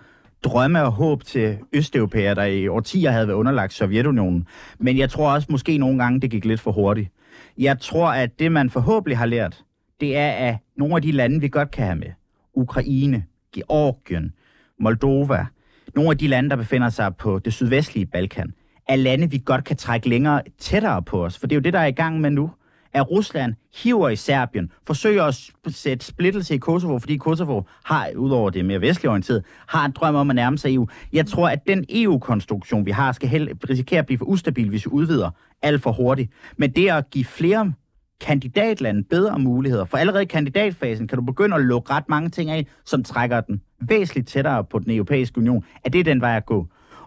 [0.44, 4.46] drømme og håb til østeuropæere, der i årtier havde været underlagt Sovjetunionen.
[4.78, 7.10] Men jeg tror også måske nogle gange, det gik lidt for hurtigt.
[7.58, 9.64] Jeg tror, at det, man forhåbentlig har lært,
[10.00, 12.08] det er, at nogle af de lande, vi godt kan have med,
[12.54, 13.24] Ukraine,
[13.54, 14.32] Georgien,
[14.80, 15.46] Moldova,
[15.94, 18.54] nogle af de lande, der befinder sig på det sydvestlige Balkan,
[18.88, 21.38] af lande, vi godt kan trække længere tættere på os.
[21.38, 22.50] For det er jo det, der er i gang med nu
[22.96, 28.50] at Rusland hiver i Serbien, forsøger at sætte splittelse i Kosovo, fordi Kosovo har, udover
[28.50, 30.88] det mere vestligt orienteret, har en drøm om at nærme sig EU.
[31.12, 34.86] Jeg tror, at den EU-konstruktion, vi har, skal held, risikere at blive for ustabil, hvis
[34.86, 35.30] vi udvider
[35.62, 36.32] alt for hurtigt.
[36.56, 37.72] Men det at give flere
[38.20, 39.84] kandidatlande bedre muligheder.
[39.84, 43.40] For allerede i kandidatfasen kan du begynde at lukke ret mange ting af, som trækker
[43.40, 45.64] den væsentligt tættere på den europæiske union.
[45.84, 46.66] Er det den vej at gå?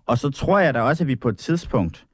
[0.09, 2.05] Og så tror jeg da også, at vi på et tidspunkt,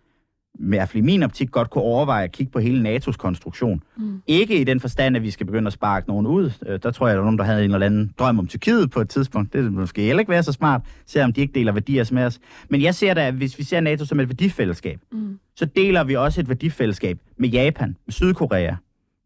[0.60, 3.84] i hvert fald i min optik, godt kunne overveje at kigge på hele NATO's konstruktion.
[3.98, 4.22] Mm.
[4.28, 6.52] Ikke i den forstand, at vi skal begynde at sparke nogen ud.
[6.66, 8.48] Øh, der tror jeg, at der er nogen, der havde en eller anden drøm om
[8.48, 9.54] Tyrkiet på et tidspunkt.
[9.54, 12.40] Det vil måske heller ikke være så smart, selvom de ikke deler værdier med os.
[12.70, 15.40] Men jeg ser da, at hvis vi ser NATO som et værdifællesskab, mm.
[15.56, 18.76] så deler vi også et værdifællesskab med Japan, med Sydkorea,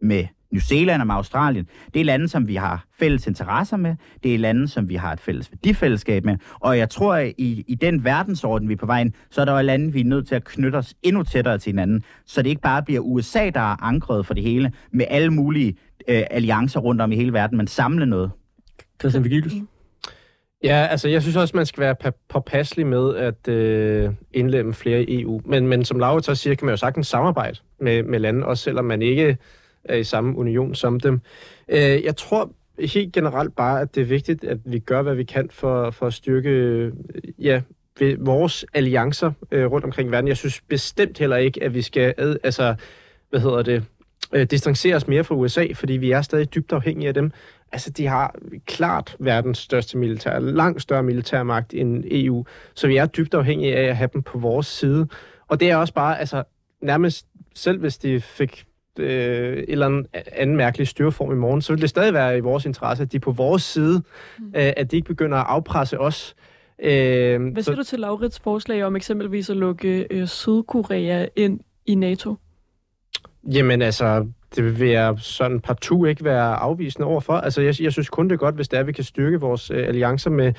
[0.02, 1.68] med New Zealand og med Australien.
[1.94, 3.96] Det er lande, som vi har fælles interesser med.
[4.24, 6.38] Det er lande, som vi har et fælles værdifællesskab med.
[6.60, 9.46] Og jeg tror, at i, i den verdensorden, vi er på vej ind, så er
[9.46, 12.42] der jo lande, vi er nødt til at knytte os endnu tættere til hinanden, så
[12.42, 15.76] det ikke bare bliver USA, der er ankret for det hele, med alle mulige
[16.08, 18.32] øh, alliancer rundt om i hele verden, men samle noget.
[19.00, 19.54] Christian Vigilius?
[20.64, 25.22] Ja, altså jeg synes også, man skal være påpasselig med at øh, indlemme flere i
[25.22, 25.42] EU.
[25.46, 28.86] Men, men som Laura siger, kan man jo sagtens samarbejde med, med lande, også selvom
[28.86, 29.38] man ikke
[29.84, 31.22] er i samme union som dem.
[31.68, 35.24] Øh, jeg tror helt generelt bare, at det er vigtigt, at vi gør, hvad vi
[35.24, 36.94] kan for, for at styrke øh,
[37.40, 37.62] ja,
[38.18, 40.28] vores alliancer øh, rundt omkring verden.
[40.28, 42.76] Jeg synes bestemt heller ikke, at vi skal ad, altså,
[43.30, 43.84] hvad hedder det,
[44.34, 47.32] øh, distancere os mere fra USA, fordi vi er stadig dybt afhængige af dem.
[47.72, 53.06] Altså, de har klart verdens største militær, langt større militærmagt end EU, så vi er
[53.06, 55.08] dybt afhængige af at have dem på vores side.
[55.48, 56.44] Og det er også bare, altså,
[56.82, 58.66] nærmest selv hvis de fik
[59.00, 63.04] øh, eller anden mærkelig styreform i morgen, så vil det stadig være i vores interesse,
[63.04, 64.02] at de er på vores side,
[64.40, 64.46] mm.
[64.46, 66.36] øh, at de ikke begynder at afpresse os.
[66.84, 67.76] Øh, Hvad siger så...
[67.76, 72.36] du til Laurits forslag om eksempelvis at lukke øh, Sydkorea ind i NATO?
[73.54, 77.34] Jamen altså, det vil jeg sådan partout ikke være afvisende overfor.
[77.34, 79.40] Altså, jeg, jeg synes kun, det er godt, hvis det er, at vi kan styrke
[79.40, 80.54] vores øh, alliancer med,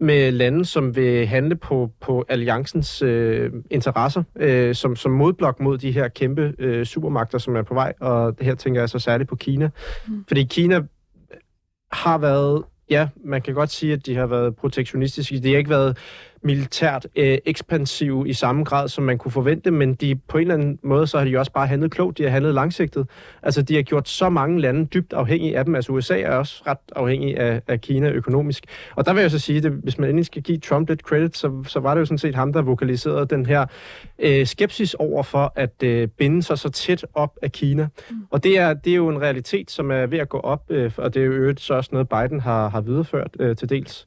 [0.00, 5.78] med lande, som vil handle på, på alliancens øh, interesser, øh, som, som modblok mod
[5.78, 7.92] de her kæmpe øh, supermagter, som er på vej.
[8.00, 9.70] Og her tænker jeg så særligt på Kina.
[10.08, 10.24] Mm.
[10.28, 10.80] Fordi Kina
[11.92, 15.38] har været, ja, man kan godt sige, at de har været protektionistiske.
[15.38, 15.98] De har ikke været
[16.42, 20.54] militært øh, ekspansiv i samme grad, som man kunne forvente, men de på en eller
[20.54, 23.06] anden måde, så har de også bare handlet klogt, de har handlet langsigtet.
[23.42, 25.74] Altså, de har gjort så mange lande dybt afhængige af dem.
[25.74, 28.64] Altså, USA er også ret afhængig af, af Kina økonomisk.
[28.96, 31.36] Og der vil jeg så sige, at hvis man endelig skal give Trump lidt credit,
[31.36, 33.66] så, så var det jo sådan set ham, der vokaliserede den her
[34.18, 37.88] øh, skepsis over for at øh, binde sig så tæt op af Kina.
[38.10, 38.16] Mm.
[38.30, 40.92] Og det er, det er jo en realitet, som er ved at gå op, øh,
[40.96, 44.06] og det er jo øvrigt så også noget, Biden har, har videreført øh, til dels.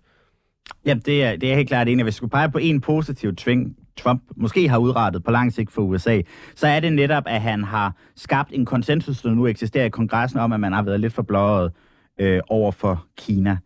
[0.85, 2.03] Jamen, det er, det er helt klart enig.
[2.03, 5.71] Hvis vi skulle pege på en positiv tving, Trump måske har udrettet på lang sigt
[5.71, 6.21] for USA,
[6.55, 10.39] så er det netop, at han har skabt en konsensus, der nu eksisterer i kongressen,
[10.39, 11.71] om at man har været lidt for blåret
[12.19, 13.57] øh, over for Kina.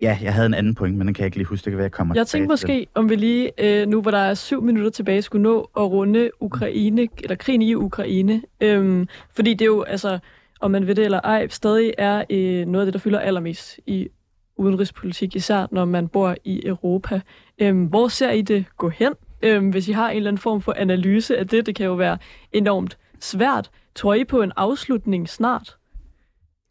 [0.00, 1.64] Ja, jeg havde en anden point, men den kan jeg ikke lige huske.
[1.64, 2.86] Det kan være, jeg kommer Jeg tænkte måske, til.
[2.94, 6.30] om vi lige, øh, nu hvor der er syv minutter tilbage, skulle nå at runde
[6.40, 8.42] Ukraine, eller krigen i Ukraine.
[8.60, 10.18] Øhm, fordi det jo, altså,
[10.60, 13.80] om man ved det eller ej, stadig er øh, noget af det, der fylder allermest
[13.86, 14.08] i
[14.56, 17.20] udenrigspolitik, især når man bor i Europa.
[17.58, 19.12] Øhm, hvor ser I det gå hen?
[19.42, 21.94] Øhm, hvis I har en eller anden form for analyse af det, det kan jo
[21.94, 22.18] være
[22.52, 23.70] enormt svært.
[23.94, 25.76] Tror I på en afslutning snart?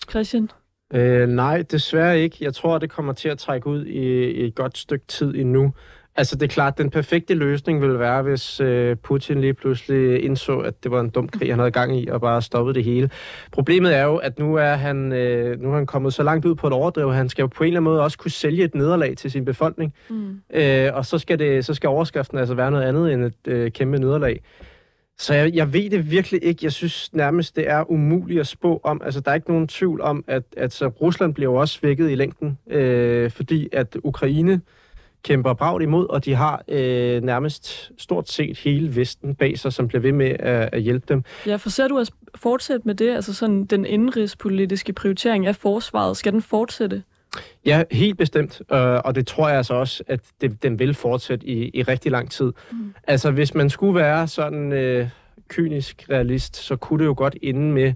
[0.10, 0.50] Christian?
[0.94, 2.38] Øh, nej, desværre ikke.
[2.42, 5.74] Jeg tror, det kommer til at trække ud i, i et godt stykke tid endnu.
[6.16, 10.58] Altså, det er klart, den perfekte løsning ville være, hvis øh, Putin lige pludselig indså,
[10.58, 13.10] at det var en dum krig, han havde gang i, og bare stoppede det hele.
[13.52, 16.56] Problemet er jo, at nu er han, øh, nu er han kommet så langt ud
[16.56, 18.76] på et overdrev, han skal jo på en eller anden måde også kunne sælge et
[18.76, 19.94] nederlag til sin befolkning.
[20.10, 20.42] Mm.
[20.54, 23.72] Øh, og så skal, det, så skal overskriften altså være noget andet end et øh,
[23.72, 24.42] kæmpe nederlag.
[25.18, 26.60] Så jeg, jeg ved det virkelig ikke.
[26.64, 29.02] Jeg synes nærmest, det er umuligt at spå om.
[29.06, 32.12] Altså, der er ikke nogen tvivl om, at, at så Rusland bliver jo også svækket
[32.12, 34.62] i længden, øh, fordi at Ukraine
[35.24, 39.88] kæmper bragt imod, og de har øh, nærmest stort set hele Vesten bag sig, som
[39.88, 41.24] bliver ved med at, at hjælpe dem.
[41.46, 43.16] Ja, for ser du at fortsætte med det?
[43.16, 47.04] Altså sådan den indrigspolitiske prioritering af forsvaret, skal den fortsætte?
[47.66, 48.62] Ja, helt bestemt.
[48.72, 52.12] Uh, og det tror jeg altså også, at det, den vil fortsætte i, i rigtig
[52.12, 52.54] lang tid.
[52.72, 52.94] Mm.
[53.08, 55.10] Altså, hvis man skulle være sådan øh,
[55.48, 57.94] kynisk realist, så kunne det jo godt ende med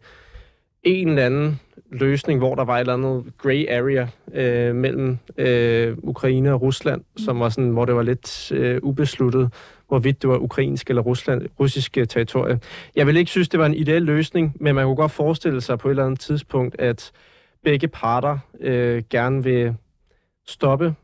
[0.83, 1.59] en eller anden
[1.91, 7.01] løsning, hvor der var et eller andet gray area øh, mellem øh, Ukraine og Rusland,
[7.01, 7.17] mm.
[7.17, 9.53] som var sådan, hvor det var lidt øh, ubesluttet,
[9.87, 12.59] hvorvidt det var ukrainsk eller Rusland, russisk territorie.
[12.95, 15.79] Jeg vil ikke synes, det var en ideel løsning, men man kunne godt forestille sig
[15.79, 17.11] på et eller andet tidspunkt, at
[17.63, 19.75] begge parter øh, gerne vil
[20.47, 20.95] stoppe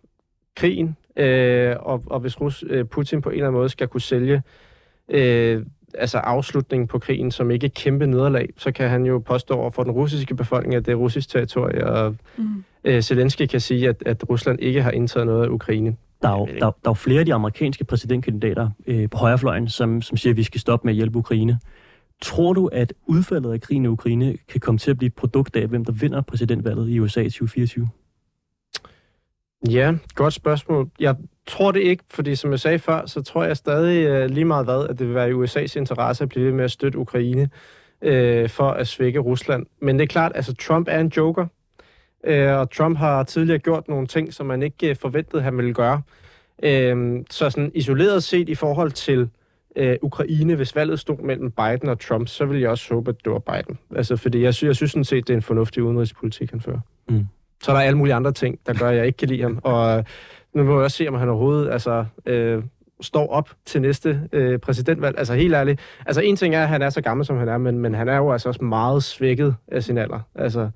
[0.56, 4.02] krigen, øh, og, og hvis Rus, øh, Putin på en eller anden måde skal kunne
[4.02, 4.42] sælge
[5.10, 5.66] øh,
[5.98, 9.70] altså afslutningen på krigen som ikke et kæmpe nederlag, så kan han jo påstå over
[9.70, 12.64] for den russiske befolkning, at det er russisk territorie, og mm.
[12.84, 15.96] øh, Zelensky kan sige, at, at Rusland ikke har indtaget noget af Ukraine.
[16.22, 19.70] Der er, jo, der, der er jo flere af de amerikanske præsidentkandidater øh, på højrefløjen,
[19.70, 21.60] som, som siger, at vi skal stoppe med at hjælpe Ukraine.
[22.22, 25.56] Tror du, at udfaldet af krigen i Ukraine kan komme til at blive et produkt
[25.56, 27.90] af, hvem der vinder præsidentvalget i USA i 2024?
[29.70, 30.90] Ja, godt spørgsmål.
[31.00, 31.16] Jeg
[31.48, 34.66] tror det ikke, fordi som jeg sagde før, så tror jeg stadig øh, lige meget
[34.66, 37.50] hvad, at det vil være i USA's interesse at blive ved med at støtte Ukraine
[38.02, 39.66] øh, for at svække Rusland.
[39.82, 41.46] Men det er klart, altså Trump er en joker,
[42.24, 45.74] øh, og Trump har tidligere gjort nogle ting, som man ikke øh, forventede, han ville
[45.74, 46.02] gøre.
[46.64, 49.30] Øh, så sådan isoleret set i forhold til
[49.76, 53.16] øh, Ukraine, hvis valget stod mellem Biden og Trump, så vil jeg også håbe, at
[53.24, 53.78] det var Biden.
[53.96, 56.80] Altså, fordi jeg, sy- jeg synes sådan set, det er en fornuftig udenrigspolitik, han fører.
[57.10, 57.26] Mm.
[57.62, 59.60] Så er der alle mulige andre ting, der gør, at jeg ikke kan lide ham.
[59.64, 60.06] Og
[60.54, 62.64] nu må jeg også se, om han overhovedet altså, øh,
[63.02, 65.18] står op til næste øh, præsidentvalg.
[65.18, 65.80] Altså helt ærligt.
[66.06, 68.10] Altså en ting er, at han er så gammel, som han er, men, men han
[68.10, 70.20] er jo altså også meget svækket af sin alder.
[70.36, 70.70] Altså,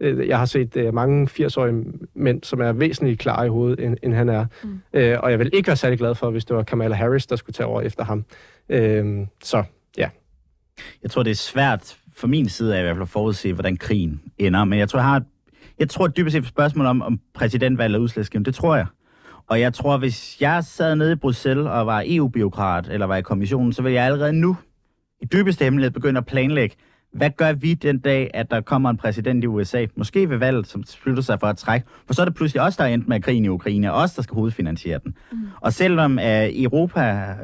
[0.00, 1.84] øh, jeg har set øh, mange 80-årige
[2.14, 4.46] mænd, som er væsentligt klar i hovedet, end, end han er.
[4.62, 4.80] Mm.
[4.92, 7.36] Øh, og jeg vil ikke være særlig glad for, hvis det var Kamala Harris, der
[7.36, 8.24] skulle tage over efter ham.
[8.68, 9.64] Øh, så
[9.98, 10.08] ja.
[11.02, 13.76] Jeg tror, det er svært for min side af i hvert fald at forudse, hvordan
[13.76, 14.64] krigen ender.
[14.64, 15.22] Men jeg tror, jeg har
[15.82, 18.46] jeg tror dybest set spørgsmål om, om præsidentvalget er udslagsgivende.
[18.46, 18.86] Det tror jeg.
[19.46, 23.22] Og jeg tror, hvis jeg sad nede i Bruxelles og var EU-biokrat, eller var i
[23.22, 24.56] kommissionen, så ville jeg allerede nu,
[25.20, 26.76] i dybeste hemmelighed, begynde at planlægge,
[27.12, 29.86] hvad gør vi den dag, at der kommer en præsident i USA?
[29.96, 31.86] Måske ved valget, som slutter sig for at trække.
[32.06, 34.14] For så er det pludselig os, der er endt med krigen i Ukraine, og os,
[34.14, 35.14] der skal hovedfinansiere den.
[35.32, 35.38] Mm.
[35.60, 37.34] Og selvom uh, Europa,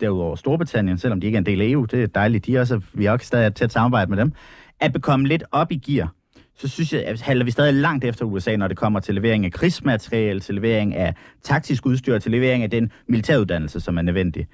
[0.00, 2.80] derudover Storbritannien, selvom de ikke er en del af EU, det er dejligt, de også,
[2.92, 4.32] vi er også stadig tæt samarbejde med dem,
[4.80, 6.12] at bekomme lidt op i gear
[6.56, 9.44] så synes jeg, at halder vi stadig langt efter USA, når det kommer til levering
[9.44, 14.46] af krigsmateriel, til levering af taktisk udstyr, til levering af den militæruddannelse, som er nødvendig.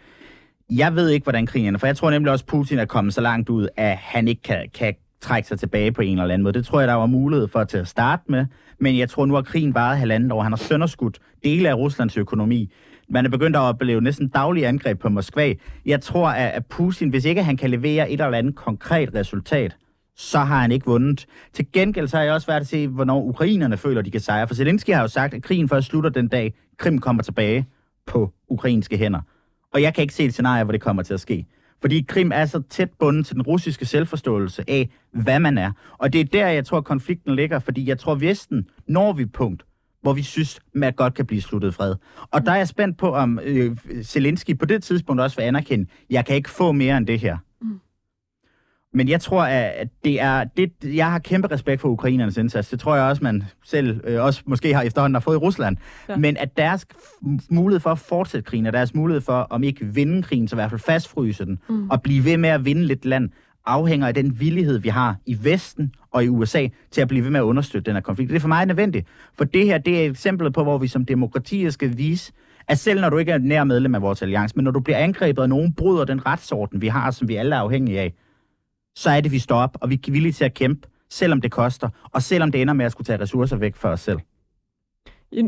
[0.70, 3.14] Jeg ved ikke, hvordan krigen ender, for jeg tror nemlig også, at Putin er kommet
[3.14, 6.42] så langt ud, at han ikke kan, kan trække sig tilbage på en eller anden
[6.42, 6.54] måde.
[6.54, 8.46] Det tror jeg, der var mulighed for til at starte med,
[8.78, 10.42] men jeg tror nu, at krigen varede halvandet år.
[10.42, 12.72] Han har sønderskudt dele af Ruslands økonomi.
[13.08, 15.54] Man er begyndt at opleve næsten daglige angreb på Moskva.
[15.86, 19.76] Jeg tror, at Putin, hvis ikke han kan levere et eller andet konkret resultat,
[20.20, 21.26] så har han ikke vundet.
[21.52, 24.48] Til gengæld så har jeg også været at se, hvornår ukrainerne føler, de kan sejre.
[24.48, 27.66] For Zelensky har jo sagt, at krigen først slutter den dag, Krim kommer tilbage
[28.06, 29.20] på ukrainske hænder.
[29.72, 31.46] Og jeg kan ikke se et scenarie, hvor det kommer til at ske.
[31.80, 35.72] Fordi Krim er så tæt bundet til den russiske selvforståelse af, hvad man er.
[35.98, 37.58] Og det er der, jeg tror, konflikten ligger.
[37.58, 39.62] Fordi jeg tror, Vesten når vi et punkt,
[40.02, 41.94] hvor vi synes, man godt kan blive sluttet fred.
[42.30, 45.86] Og der er jeg spændt på, om øh, Zelensky på det tidspunkt også vil anerkende,
[46.10, 47.36] jeg kan ikke få mere end det her.
[48.92, 52.68] Men jeg tror, at det er det, jeg har kæmpe respekt for ukrainernes indsats.
[52.68, 55.76] Det tror jeg også, man selv øh, også måske har efterhånden har fået i Rusland.
[56.08, 56.16] Ja.
[56.16, 56.86] Men at deres
[57.50, 60.58] mulighed for at fortsætte krigen, og deres mulighed for, om ikke vinde krigen, så i
[60.58, 61.90] hvert fald fastfryse den, mm.
[61.90, 63.30] og blive ved med at vinde lidt land,
[63.66, 67.30] afhænger af den villighed, vi har i Vesten og i USA til at blive ved
[67.30, 68.30] med at understøtte den her konflikt.
[68.30, 69.06] Det er for mig nødvendigt.
[69.38, 72.32] For det her, det er et eksempel på, hvor vi som demokratier skal vise,
[72.68, 74.98] at selv når du ikke er nær medlem af vores alliance, men når du bliver
[74.98, 78.14] angrebet, og nogen bryder den retsorden, vi har, som vi alle er afhængige af,
[78.94, 81.50] så er det, vi står op, og vi er villige til at kæmpe, selvom det
[81.50, 84.18] koster, og selvom det ender med at skulle tage ressourcer væk for os selv.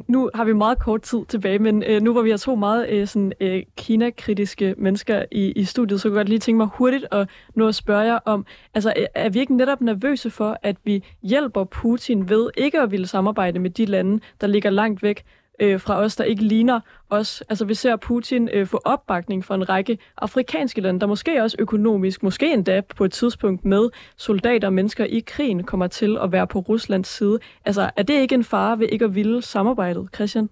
[0.09, 2.88] Nu har vi meget kort tid tilbage, men øh, nu hvor vi har to meget
[2.90, 6.68] øh, sådan, øh, Kina-kritiske mennesker i, i studiet, så kunne jeg godt lige tænke mig
[6.74, 10.76] hurtigt at nå at spørge jer om, altså er vi ikke netop nervøse for, at
[10.84, 15.24] vi hjælper Putin ved ikke at ville samarbejde med de lande, der ligger langt væk
[15.62, 17.42] øh, fra os, der ikke ligner os.
[17.48, 21.56] Altså vi ser Putin øh, få opbakning fra en række afrikanske lande, der måske også
[21.58, 26.32] økonomisk, måske endda på et tidspunkt med soldater og mennesker i krigen kommer til at
[26.32, 27.38] være på Ruslands side.
[27.64, 30.48] Altså er det ikke en fare ved ikke at ville samarbejdet, Christian?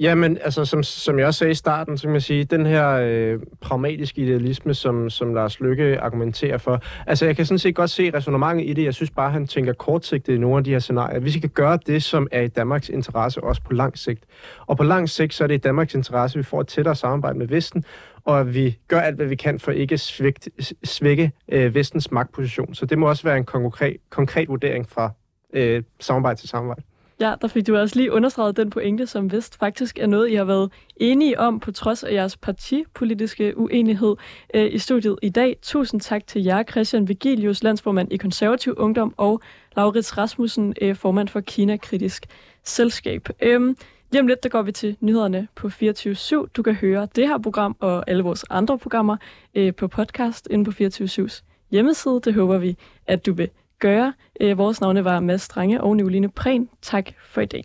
[0.00, 2.88] Jamen, altså, som, som jeg også sagde i starten, så kan man sige, den her
[2.88, 7.90] øh, pragmatiske idealisme, som, som Lars Lykke argumenterer for, altså, jeg kan sådan set godt
[7.90, 8.84] se resonemanget i det.
[8.84, 11.20] Jeg synes bare, han tænker kortsigtet i nogle af de her scenarier.
[11.20, 14.24] Vi skal gøre det, som er i Danmarks interesse, også på lang sigt.
[14.66, 16.94] Og på lang sigt, så er det i Danmarks interesse, at vi får et tættere
[16.94, 17.84] samarbejde med Vesten,
[18.24, 20.50] og at vi gør alt, hvad vi kan for ikke at svække,
[20.84, 22.74] svække øh, Vestens magtposition.
[22.74, 25.10] Så det må også være en konkret, konkret vurdering fra
[25.52, 26.82] øh, samarbejde til samarbejde.
[27.20, 30.34] Ja, der fik du også lige understreget den pointe, som vist faktisk er noget, I
[30.34, 34.16] har været enige om på trods af jeres partipolitiske uenighed
[34.54, 35.56] øh, i studiet i dag.
[35.62, 39.40] Tusind tak til jer, Christian Vigilius, landsformand i Konservativ Ungdom, og
[39.76, 42.26] Laurits Rasmussen, øh, formand for Kina Kritisk
[42.64, 43.28] Selskab.
[43.42, 43.76] Øhm,
[44.10, 46.46] Lige om lidt, der går vi til nyhederne på 24-7.
[46.56, 49.16] Du kan høre det her program og alle vores andre programmer
[49.54, 52.20] øh, på podcast inde på 24-7's hjemmeside.
[52.24, 54.12] Det håber vi, at du vil gøre.
[54.40, 56.68] Øh, vores navne var Mads Strange og Nicoline Prehn.
[56.82, 57.64] Tak for i dag.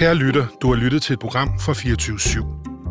[0.00, 2.69] Kære lytter, du har lyttet til et program fra 24 /7.